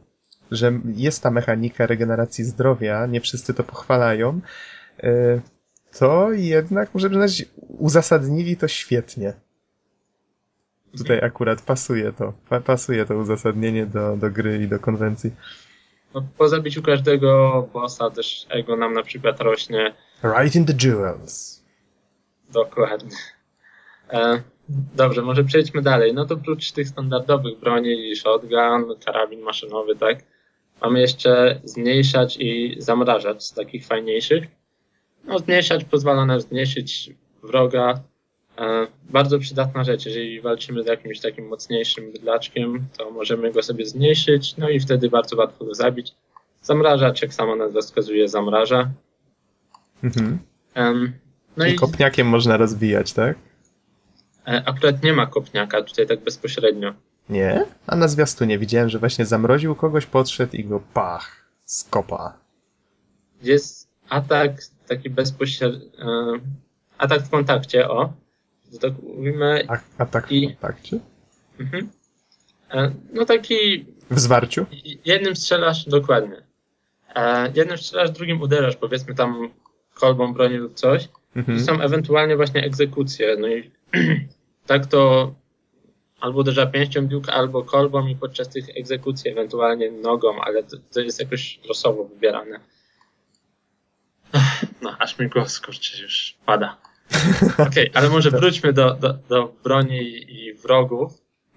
[0.51, 4.41] że jest ta mechanika regeneracji zdrowia, nie wszyscy to pochwalają,
[5.03, 5.41] e,
[5.99, 9.33] to jednak, muszę przyznać, uzasadnili to świetnie.
[10.99, 12.33] Tutaj akurat pasuje to.
[12.65, 15.31] pasuje to uzasadnienie do, do gry i do konwencji.
[16.15, 19.95] No, po zabiciu każdego bossa też ego nam na przykład rośnie.
[20.23, 21.63] Right in the jewels.
[22.53, 23.17] Dokładnie.
[24.13, 24.43] E,
[24.97, 26.15] dobrze, może przejdźmy dalej.
[26.15, 30.19] No to oprócz tych standardowych broni, shotgun, karabin maszynowy, tak?
[30.83, 34.45] Mamy jeszcze zmniejszać i zamrażać z takich fajniejszych.
[35.25, 37.11] No, zmniejszać pozwala nam zmniejszyć
[37.43, 38.01] wroga.
[38.59, 43.87] E, bardzo przydatna rzecz, jeżeli walczymy z jakimś takim mocniejszym bydlaczkiem, to możemy go sobie
[43.87, 46.15] zmniejszyć, no i wtedy bardzo łatwo go zabić.
[46.63, 48.91] Zamrażacz, jak sama nazwa wskazuje, zamraża.
[50.05, 50.39] Mhm.
[51.57, 53.50] no I, i kopniakiem można rozbijać, tak?
[54.47, 56.95] E, akurat nie ma kopniaka tutaj tak bezpośrednio.
[57.29, 57.65] Nie?
[57.87, 62.39] A na zwiastunie widziałem, że właśnie zamroził kogoś, podszedł i go pach, skopa.
[63.43, 64.53] Jest atak
[64.89, 66.07] taki bezpośredni, e,
[66.99, 68.13] atak w kontakcie, o,
[68.81, 69.65] tak mówimy.
[69.69, 70.99] A, atak i, w kontakcie?
[71.61, 71.89] Mhm.
[72.71, 73.87] E, no taki...
[74.11, 74.67] W zwarciu?
[75.05, 76.43] Jednym strzelasz, dokładnie.
[77.55, 79.51] Jednym strzelasz, drugim uderzasz, powiedzmy tam
[79.95, 81.09] kolbą broni lub coś.
[81.37, 81.61] Mhm.
[81.61, 83.37] Są ewentualnie właśnie egzekucje.
[83.37, 83.71] No i
[84.67, 85.35] tak to
[86.21, 91.01] albo uderza pięścią piłkę, albo kolbą i podczas tych egzekucji ewentualnie nogą, ale to, to
[91.01, 92.61] jest jakoś losowo wybierane.
[94.83, 96.77] No, aż mi głos skurczy już pada.
[97.53, 101.13] Okej, okay, ale może wróćmy do, do, do broni i wrogów.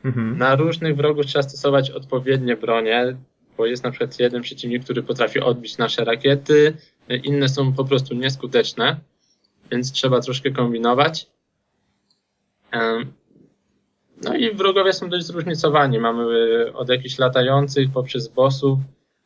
[0.06, 0.38] Mhm.
[0.38, 3.18] Na różnych wrogów trzeba stosować odpowiednie bronie,
[3.58, 6.78] bo jest na przykład jeden przeciwnik, który potrafi odbić nasze rakiety,
[7.24, 9.00] inne są po prostu nieskuteczne,
[9.72, 11.28] więc trzeba troszkę kombinować.
[14.24, 16.00] No i wrogowie są dość zróżnicowani.
[16.00, 16.26] Mamy
[16.74, 18.80] od jakichś latających poprzez bossów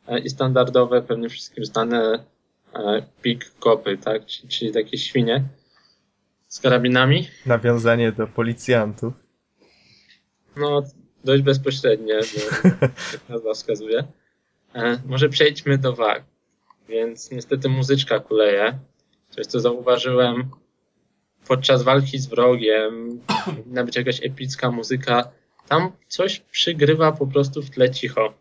[0.07, 2.23] e, i standardowe, pewnie wszystkim znane
[2.77, 4.25] E, pig kopy, tak?
[4.25, 5.43] Czyli takie świnie
[6.47, 7.27] z karabinami.
[7.45, 9.13] Nawiązanie do policjantów.
[10.55, 10.83] No,
[11.23, 12.91] dość bezpośrednie, bo jak
[13.29, 14.03] nazwa wskazuje.
[14.75, 16.23] E, może przejdźmy do wag.
[16.89, 18.79] Więc niestety muzyczka kuleje.
[19.29, 20.49] Coś, co zauważyłem
[21.47, 25.31] podczas walki z wrogiem, powinna być jakaś epicka muzyka.
[25.67, 28.33] Tam coś przygrywa po prostu w tle cicho.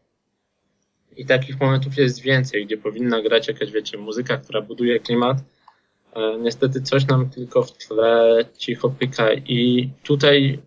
[1.16, 5.38] I takich momentów jest więcej, gdzie powinna grać jakaś, wiecie, muzyka, która buduje klimat.
[6.14, 10.58] E, niestety coś nam tylko w tle cicho pyka i tutaj,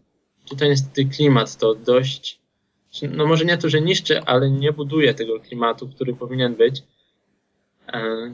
[0.49, 2.39] tutaj niestety klimat to dość,
[3.11, 6.83] no może nie to, że niszczy, ale nie buduje tego klimatu, który powinien być.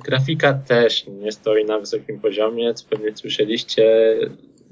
[0.03, 4.15] Grafika też nie stoi na wysokim poziomie, co pewnie słyszeliście.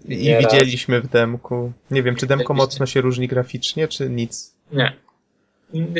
[0.09, 1.71] I widzieliśmy w demku.
[1.91, 4.55] Nie wiem, czy demko mocno się różni graficznie, czy nic?
[4.71, 4.93] Nie.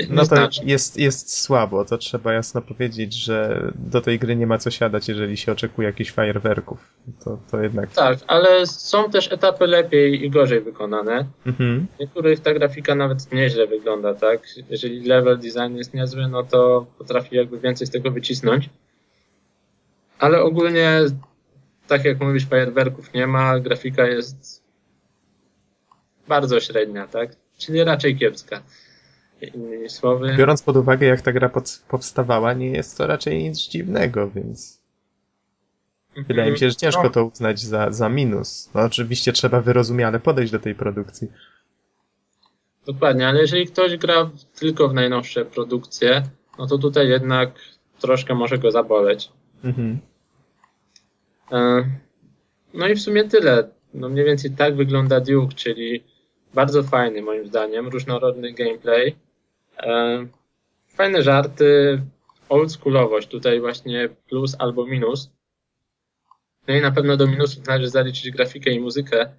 [0.10, 0.62] No to znaczy.
[0.66, 5.08] jest, jest słabo, to trzeba jasno powiedzieć, że do tej gry nie ma co siadać,
[5.08, 6.80] jeżeli się oczekuje jakichś fajerwerków.
[7.24, 7.92] To, to jednak...
[7.92, 11.26] Tak, ale są też etapy lepiej i gorzej wykonane.
[11.46, 11.88] Mhm.
[11.96, 14.48] W niektórych ta grafika nawet nieźle wygląda, tak?
[14.70, 18.70] Jeżeli level design jest niezły, no to potrafi jakby więcej z tego wycisnąć.
[20.20, 21.00] Ale ogólnie,
[21.88, 24.64] tak jak mówisz, fajerwerków nie ma, grafika jest
[26.28, 27.36] bardzo średnia, tak?
[27.58, 28.62] Czyli raczej kiepska.
[29.44, 30.36] Innymi słowy.
[30.38, 31.52] Biorąc pod uwagę, jak ta gra
[31.88, 34.82] powstawała, nie jest to raczej nic dziwnego, więc
[36.28, 38.70] wydaje mi się, że ciężko to uznać za, za minus.
[38.76, 41.28] No oczywiście trzeba wyrozumiale podejść do tej produkcji.
[42.86, 46.24] Dokładnie, ale jeżeli ktoś gra tylko w najnowsze produkcje,
[46.60, 47.52] no to tutaj jednak
[48.00, 49.30] troszkę może go zaboleć.
[49.64, 50.00] Mhm.
[51.52, 51.84] E,
[52.74, 53.70] No i w sumie tyle.
[53.94, 56.04] No mniej więcej tak wygląda Duke, czyli
[56.54, 59.16] bardzo fajny moim zdaniem, różnorodny gameplay,
[60.88, 62.02] fajne żarty,
[62.50, 65.32] oldschoolowość, tutaj właśnie plus albo minus.
[66.68, 69.30] No i na pewno do minusów należy zaliczyć grafikę i muzykę.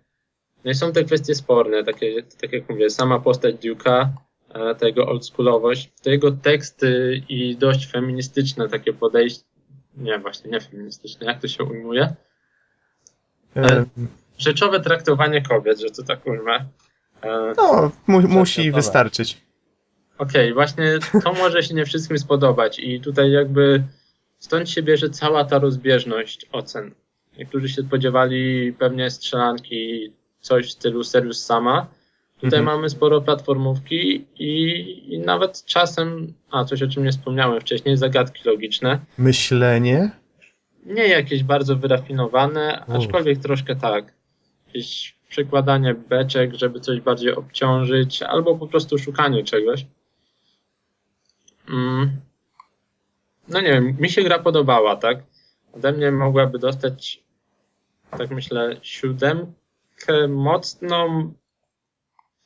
[0.64, 4.08] No i są te kwestie sporne, takie, tak jak mówię, sama postać Duke'a,
[4.54, 9.44] e, tego oldschoolowość, to jego teksty i dość feministyczne takie podejście,
[9.96, 12.14] nie właśnie, nie feministyczne, jak to się ujmuje?
[13.56, 13.84] E,
[14.38, 16.64] rzeczowe traktowanie kobiet, że to tak ujmę.
[17.22, 19.43] E, no, mu, musi wystarczyć.
[20.18, 23.82] Okej, właśnie to może się nie wszystkim spodobać i tutaj jakby
[24.38, 26.94] stąd się bierze cała ta rozbieżność ocen.
[27.38, 31.86] Niektórzy się spodziewali pewnie strzelanki, coś w stylu Serious Sama.
[32.40, 32.76] Tutaj Mhm.
[32.76, 38.48] mamy sporo platformówki i, i nawet czasem, a coś o czym nie wspomniałem wcześniej, zagadki
[38.48, 38.98] logiczne.
[39.18, 40.10] Myślenie?
[40.86, 42.96] Nie jakieś bardzo wyrafinowane, Uff.
[42.96, 44.12] aczkolwiek troszkę tak.
[44.66, 49.86] Jakieś przekładanie beczek, żeby coś bardziej obciążyć, albo po prostu szukanie czegoś.
[51.68, 52.20] Mm.
[53.48, 55.18] No nie wiem, mi się gra podobała, tak?
[55.72, 57.24] Ode mnie mogłaby dostać,
[58.10, 61.32] tak myślę, siódemkę mocną,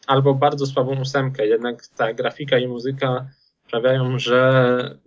[0.07, 1.47] albo bardzo słabą ósemkę.
[1.47, 3.31] Jednak ta grafika i muzyka
[3.67, 4.99] sprawiają, że,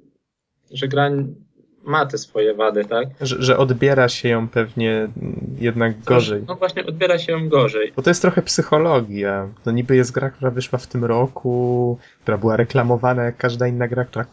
[0.71, 1.09] że gra
[1.83, 3.07] ma te swoje wady, tak?
[3.21, 5.07] Że, że odbiera się ją pewnie
[5.59, 6.43] jednak gorzej.
[6.47, 7.93] No właśnie, odbiera się ją gorzej.
[7.95, 9.47] Bo to jest trochę psychologia.
[9.65, 13.87] No niby jest gra, która wyszła w tym roku, która była reklamowana jak każda inna
[13.87, 14.25] gra, która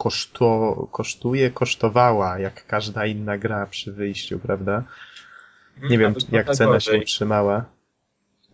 [0.92, 4.82] kosztuje, kosztowała jak każda inna gra przy wyjściu, prawda?
[5.82, 7.00] Nie wiem, A wygląda jak cena się gorzej.
[7.00, 7.64] utrzymała.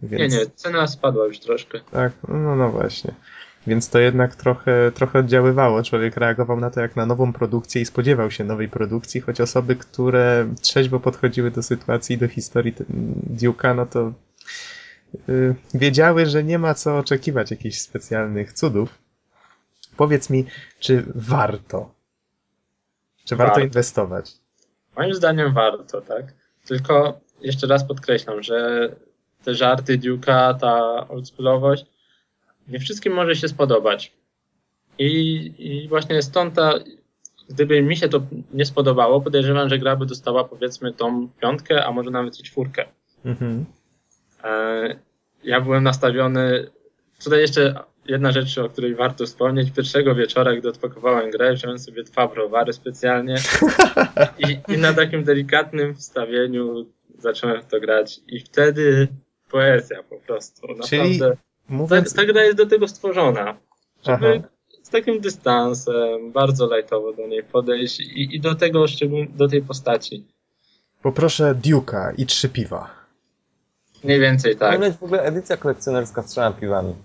[0.02, 1.80] Nie, Więc, nie, cena spadła już troszkę.
[1.92, 3.14] Tak, no, no właśnie.
[3.66, 5.82] Więc to jednak trochę, trochę oddziaływało.
[5.82, 9.76] Człowiek reagował na to jak na nową produkcję i spodziewał się nowej produkcji, choć osoby,
[9.76, 12.74] które trzeźwo podchodziły do sytuacji do historii
[13.36, 14.12] Duke'a, no to
[15.28, 18.98] yy, wiedziały, że nie ma co oczekiwać jakichś specjalnych cudów.
[19.96, 20.44] Powiedz mi,
[20.80, 21.94] czy warto?
[23.24, 23.66] Czy warto, Warto.
[23.66, 24.32] inwestować?
[24.96, 26.24] Moim zdaniem warto, tak?
[26.66, 28.88] Tylko jeszcze raz podkreślam, że
[29.44, 31.86] te żarty Duke'a, ta oldschoolowość,
[32.68, 34.12] nie wszystkim może się spodobać.
[34.98, 36.74] I, I właśnie stąd ta,
[37.50, 38.20] gdyby mi się to
[38.52, 42.84] nie spodobało, podejrzewam, że gra by dostała powiedzmy tą piątkę, a może nawet i czwórkę.
[43.24, 43.64] Mhm.
[44.44, 44.96] E,
[45.44, 46.70] ja byłem nastawiony.
[47.24, 49.70] Tutaj jeszcze jedna rzecz, o której warto wspomnieć.
[49.70, 53.36] Pierwszego wieczora, gdy odpakowałem grę, wziąłem sobie dwa browary specjalnie
[54.48, 56.86] i, i na takim delikatnym wstawieniu
[57.18, 58.20] zacząłem w to grać.
[58.28, 59.08] I wtedy
[59.50, 60.66] poezja po prostu.
[60.88, 61.36] Czyli Naprawdę.
[61.36, 63.56] Ta, Mówiąc, ta gra jest do tego stworzona.
[64.06, 64.48] Żeby Aha.
[64.82, 69.62] z takim dystansem, bardzo lajtowo do niej podejść i, i do tego szczególnie, do tej
[69.62, 70.24] postaci.
[71.02, 72.90] poproszę Duke'a i trzy piwa.
[74.04, 74.68] Mniej więcej tak.
[74.70, 76.94] Powinna być w ogóle edycja kolekcjonerska z trzema piwami.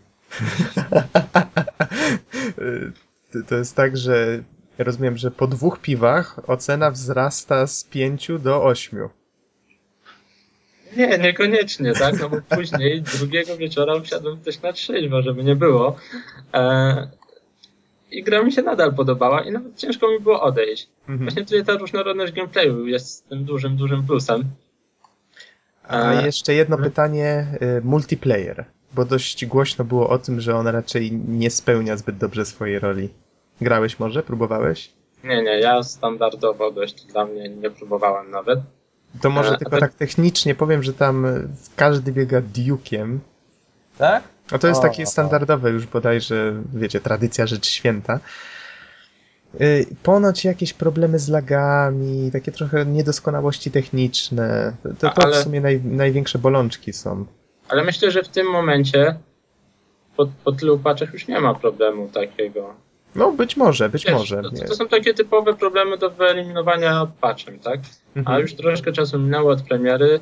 [3.33, 4.43] To- To jest tak, że
[4.77, 9.09] ja rozumiem, że po dwóch piwach ocena wzrasta z pięciu do ośmiu.
[10.97, 12.19] Nie, niekoniecznie, tak?
[12.19, 15.95] No bo później, drugiego wieczora usiadłem też na trzeźwo, żeby nie było.
[16.53, 17.07] E,
[18.11, 20.87] I gra mi się nadal podobała i nawet ciężko mi było odejść.
[21.01, 21.19] Mhm.
[21.19, 24.43] Właśnie tutaj ta różnorodność gameplayu jest tym dużym, dużym plusem.
[25.83, 30.67] A E, jeszcze jedno pytanie, y, multiplayer, bo dość głośno było o tym, że on
[30.67, 33.09] raczej nie spełnia zbyt dobrze swojej roli.
[33.61, 34.23] Grałeś może?
[34.23, 34.91] Próbowałeś?
[35.23, 38.59] Nie, nie, ja standardowo dość dla mnie nie próbowałem nawet.
[39.21, 43.17] To może E, tylko a to- tak technicznie powiem, że tam y, każdy biega Duke'iem.
[43.97, 44.23] Tak?
[44.51, 45.05] No to jest O, takie o.
[45.05, 48.19] standardowe już bodajże, wiecie, tradycja rzecz święta.
[49.61, 54.73] Y, Ponoć jakieś problemy z lagami, takie trochę niedoskonałości techniczne.
[54.99, 57.25] To, to Ale- w sumie naj, największe bolączki są.
[57.69, 59.15] Ale myślę, że w tym momencie
[60.17, 62.73] po, po tylu patchach już nie ma problemu takiego.
[63.15, 64.41] No być może, być Wiesz, może.
[64.41, 67.79] To, to są takie typowe problemy do wyeliminowania patchem, tak?
[68.15, 68.35] Mhm.
[68.35, 70.19] A już troszkę czasu minęło od premiery.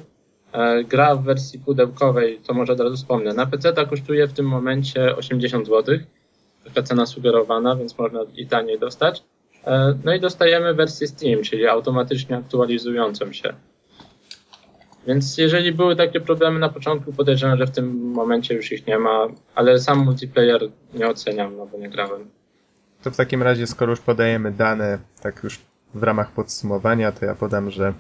[0.54, 4.34] E, gra w wersji pudełkowej, to może od razu wspomnę, na PC ta kosztuje w
[4.34, 5.98] tym momencie 80 zł.
[6.66, 9.24] Taka cena sugerowana, więc można i taniej dostać.
[9.66, 13.54] E, no i dostajemy wersję Steam, czyli automatycznie aktualizującą się.
[15.08, 19.00] Więc jeżeli były takie problemy na początku, podejrzewam, że w tym momencie już ich nie
[19.00, 20.62] ma, ale sam multiplayer
[20.94, 22.30] nie oceniam, no bo nie grałem.
[23.04, 25.60] To w takim razie, skoro już podajemy dane, tak już
[25.94, 27.94] w ramach podsumowania, to ja podam, że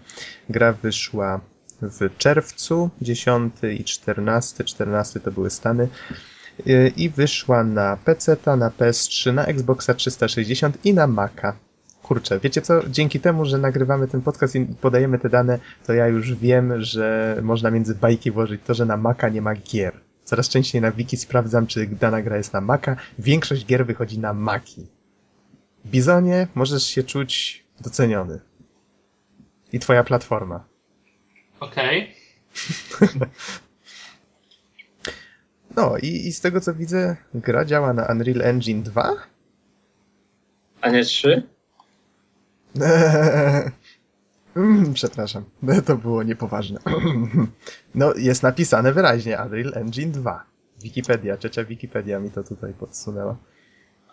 [0.49, 1.41] gra wyszła
[1.81, 4.63] w czerwcu 10 i 14.
[4.63, 5.87] 14 to były Stany.
[6.65, 11.55] Yy, I wyszła na PC, na PS3, na Xboxa 360 i na Maca.
[12.03, 12.89] Kurczę, wiecie co?
[12.89, 17.37] Dzięki temu, że nagrywamy ten podcast i podajemy te dane, to ja już wiem, że
[17.41, 20.06] można między bajki włożyć to, że na Maca nie ma gier.
[20.27, 22.95] Coraz częściej na wiki sprawdzam, czy dana gra jest na Maca.
[23.19, 24.87] Większość gier wychodzi na Maki.
[25.85, 28.39] Bizonie, możesz się czuć doceniony.
[29.73, 30.63] I twoja platforma.
[31.59, 32.15] Okej.
[35.75, 39.13] No i, i z tego co widzę, gra działa na Unreal Engine 2?
[40.81, 41.43] A nie 3?
[44.93, 45.43] Przepraszam,
[45.85, 46.79] to było niepoważne.
[47.95, 50.43] No, jest napisane wyraźnie Unreal Engine 2.
[50.83, 53.37] Wikipedia, ciocia Wikipedia mi to tutaj podsunęła.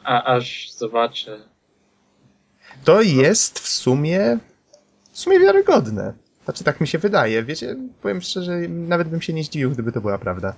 [0.05, 1.39] A aż zobaczę.
[2.85, 4.39] To jest w sumie
[5.13, 6.15] w sumie wiarygodne.
[6.45, 7.43] Znaczy tak mi się wydaje.
[7.43, 10.55] Wiecie, powiem szczerze, nawet bym się nie zdziwił, gdyby to była prawda.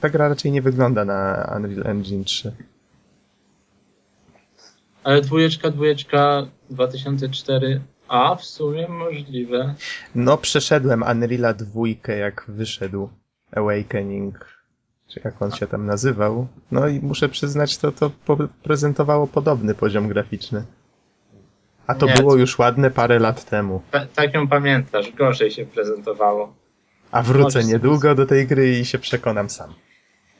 [0.00, 2.52] Ta gra raczej nie wygląda na Unreal Engine 3.
[5.04, 9.74] Ale dwójeczka, dwójeczka 2004, a w sumie możliwe.
[10.14, 11.82] No, przeszedłem Unreala 2,
[12.16, 13.08] jak wyszedł
[13.56, 14.46] Awakening,
[15.08, 16.46] czy jak on się tam nazywał.
[16.70, 18.10] No i muszę przyznać, to, to
[18.62, 20.64] prezentowało podobny poziom graficzny.
[21.86, 23.82] A to Nie, było już ładne parę lat temu.
[23.90, 26.54] Ta, tak ją pamiętasz, gorzej się prezentowało.
[27.10, 29.74] A wrócę Możesz- niedługo do tej gry i się przekonam sam.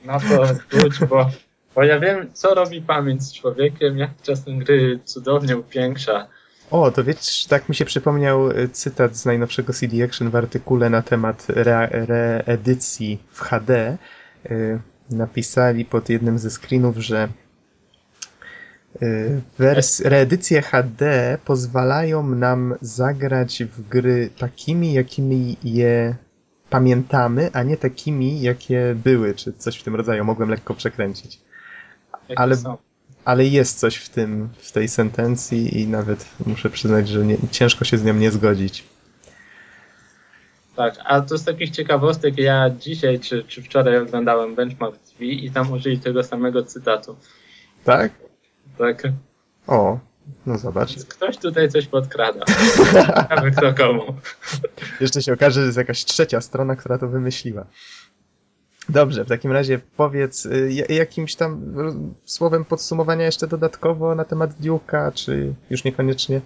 [0.05, 1.31] No to wróć, bo,
[1.75, 6.27] bo ja wiem, co robi pamięć z człowiekiem, jak czasem gry cudownie upiększa.
[6.71, 10.91] O, to wiesz, tak mi się przypomniał y, cytat z najnowszego CD Action w artykule
[10.91, 13.99] na temat re- reedycji w HD.
[14.51, 17.29] Y, Napisali pod jednym ze screenów, że
[19.03, 26.15] y, wers- reedycje HD pozwalają nam zagrać w gry takimi, jakimi je
[26.71, 30.25] pamiętamy, a nie takimi, jakie były, czy coś w tym rodzaju.
[30.25, 31.41] Mogłem lekko przekręcić.
[32.37, 32.57] Ale-.
[33.25, 37.85] Ale jest coś w tym, w tej sentencji i nawet muszę przyznać, że nie, ciężko
[37.85, 38.85] się z nią nie zgodzić.
[40.77, 45.51] Tak, a to z takich ciekawostek, ja dzisiaj czy, czy wczoraj oglądałem Benchmark TV i
[45.51, 47.17] tam użyli tego samego cytatu.
[47.85, 48.13] Tak?
[48.79, 49.03] Tak,
[49.67, 49.99] O,
[50.47, 50.91] no zobacz.
[50.91, 52.45] więc ktoś tutaj coś podkrada.
[53.23, 54.15] Ciekawe kto komu.
[55.01, 57.67] Jeszcze się okaże, że jest jakaś trzecia strona, która to wymyśliła.
[58.89, 61.75] Dobrze, w takim razie powiedz y, ja- jakimś tam
[62.25, 66.41] słowem podsumowania jeszcze dodatkowo na temat Duke'a, czy już niekoniecznie?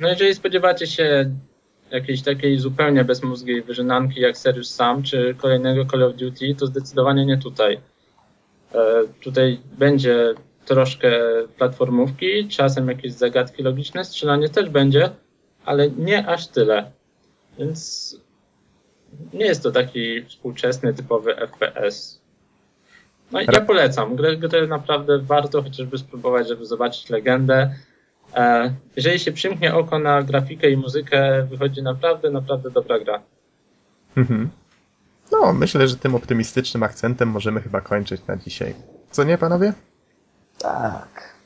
[0.00, 1.30] No jeżeli spodziewacie się
[1.90, 7.26] jakiejś takiej zupełnie bezmózgiej wyżynanki jak Serious Sam czy kolejnego Call of Duty, to zdecydowanie
[7.26, 7.80] nie tutaj.
[8.74, 8.78] E,
[9.22, 10.34] tutaj będzie
[10.66, 11.10] troszkę
[11.58, 15.10] platformówki, czasem jakieś zagadki logiczne, strzelanie też będzie,
[15.64, 16.90] ale nie aż tyle.
[17.58, 18.16] Więc
[19.32, 22.20] nie jest to taki współczesny, typowy FPS.
[23.32, 24.16] No i ja polecam.
[24.16, 27.74] Grę, grę naprawdę warto chociażby spróbować, żeby zobaczyć legendę.
[28.34, 33.22] E, jeżeli się przymknie oko na grafikę i muzykę, wychodzi naprawdę, naprawdę dobra gra.
[34.16, 34.50] Mhm.
[35.32, 38.74] No, myślę, że tym optymistycznym akcentem możemy chyba kończyć na dzisiaj.
[39.10, 39.72] Co nie, panowie?
[40.58, 41.37] Tak.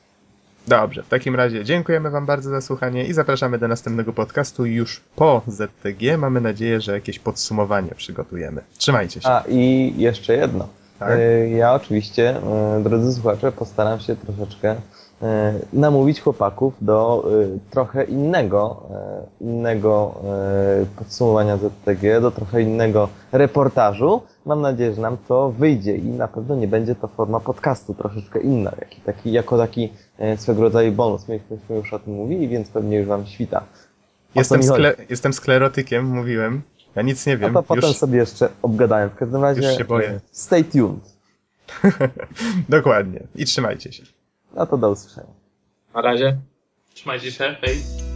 [0.67, 5.01] Dobrze, w takim razie dziękujemy Wam bardzo za słuchanie i zapraszamy do następnego podcastu już
[5.15, 6.17] po ZTG.
[6.17, 8.61] Mamy nadzieję, że jakieś podsumowanie przygotujemy.
[8.77, 9.29] Trzymajcie się.
[9.29, 10.67] A i jeszcze jedno.
[10.99, 11.09] Tak?
[11.11, 14.75] E, Ja oczywiście, e, drodzy słuchacze, postaram się troszeczkę
[15.73, 18.83] namówić chłopaków do e, trochę innego,
[19.41, 20.21] e, innego
[20.81, 24.21] e, podsumowania ZTG, do trochę innego reportażu.
[24.45, 28.39] Mam nadzieję, że nam to wyjdzie i na pewno nie będzie to forma podcastu, troszeczkę
[28.41, 31.27] inna, taki, taki, jako taki e, swego rodzaju bonus.
[31.27, 33.59] Myśmy już o tym mówili, więc pewnie już Wam świta.
[33.59, 36.61] O Jestem, skle- jestem sklerotykiem, mówiłem.
[36.95, 37.53] Ja nic nie A wiem.
[37.53, 37.97] to potem Już...
[37.97, 39.09] sobie jeszcze obgadałem.
[39.09, 40.09] W każdym razie Już się boję.
[40.09, 41.13] e, stay tuned.
[42.69, 43.19] Dokładnie.
[43.35, 44.03] I trzymajcie się.
[44.53, 45.33] No to do usłyszenia.
[45.95, 46.37] Na razie.
[46.93, 48.12] Trzymajcie się, hej.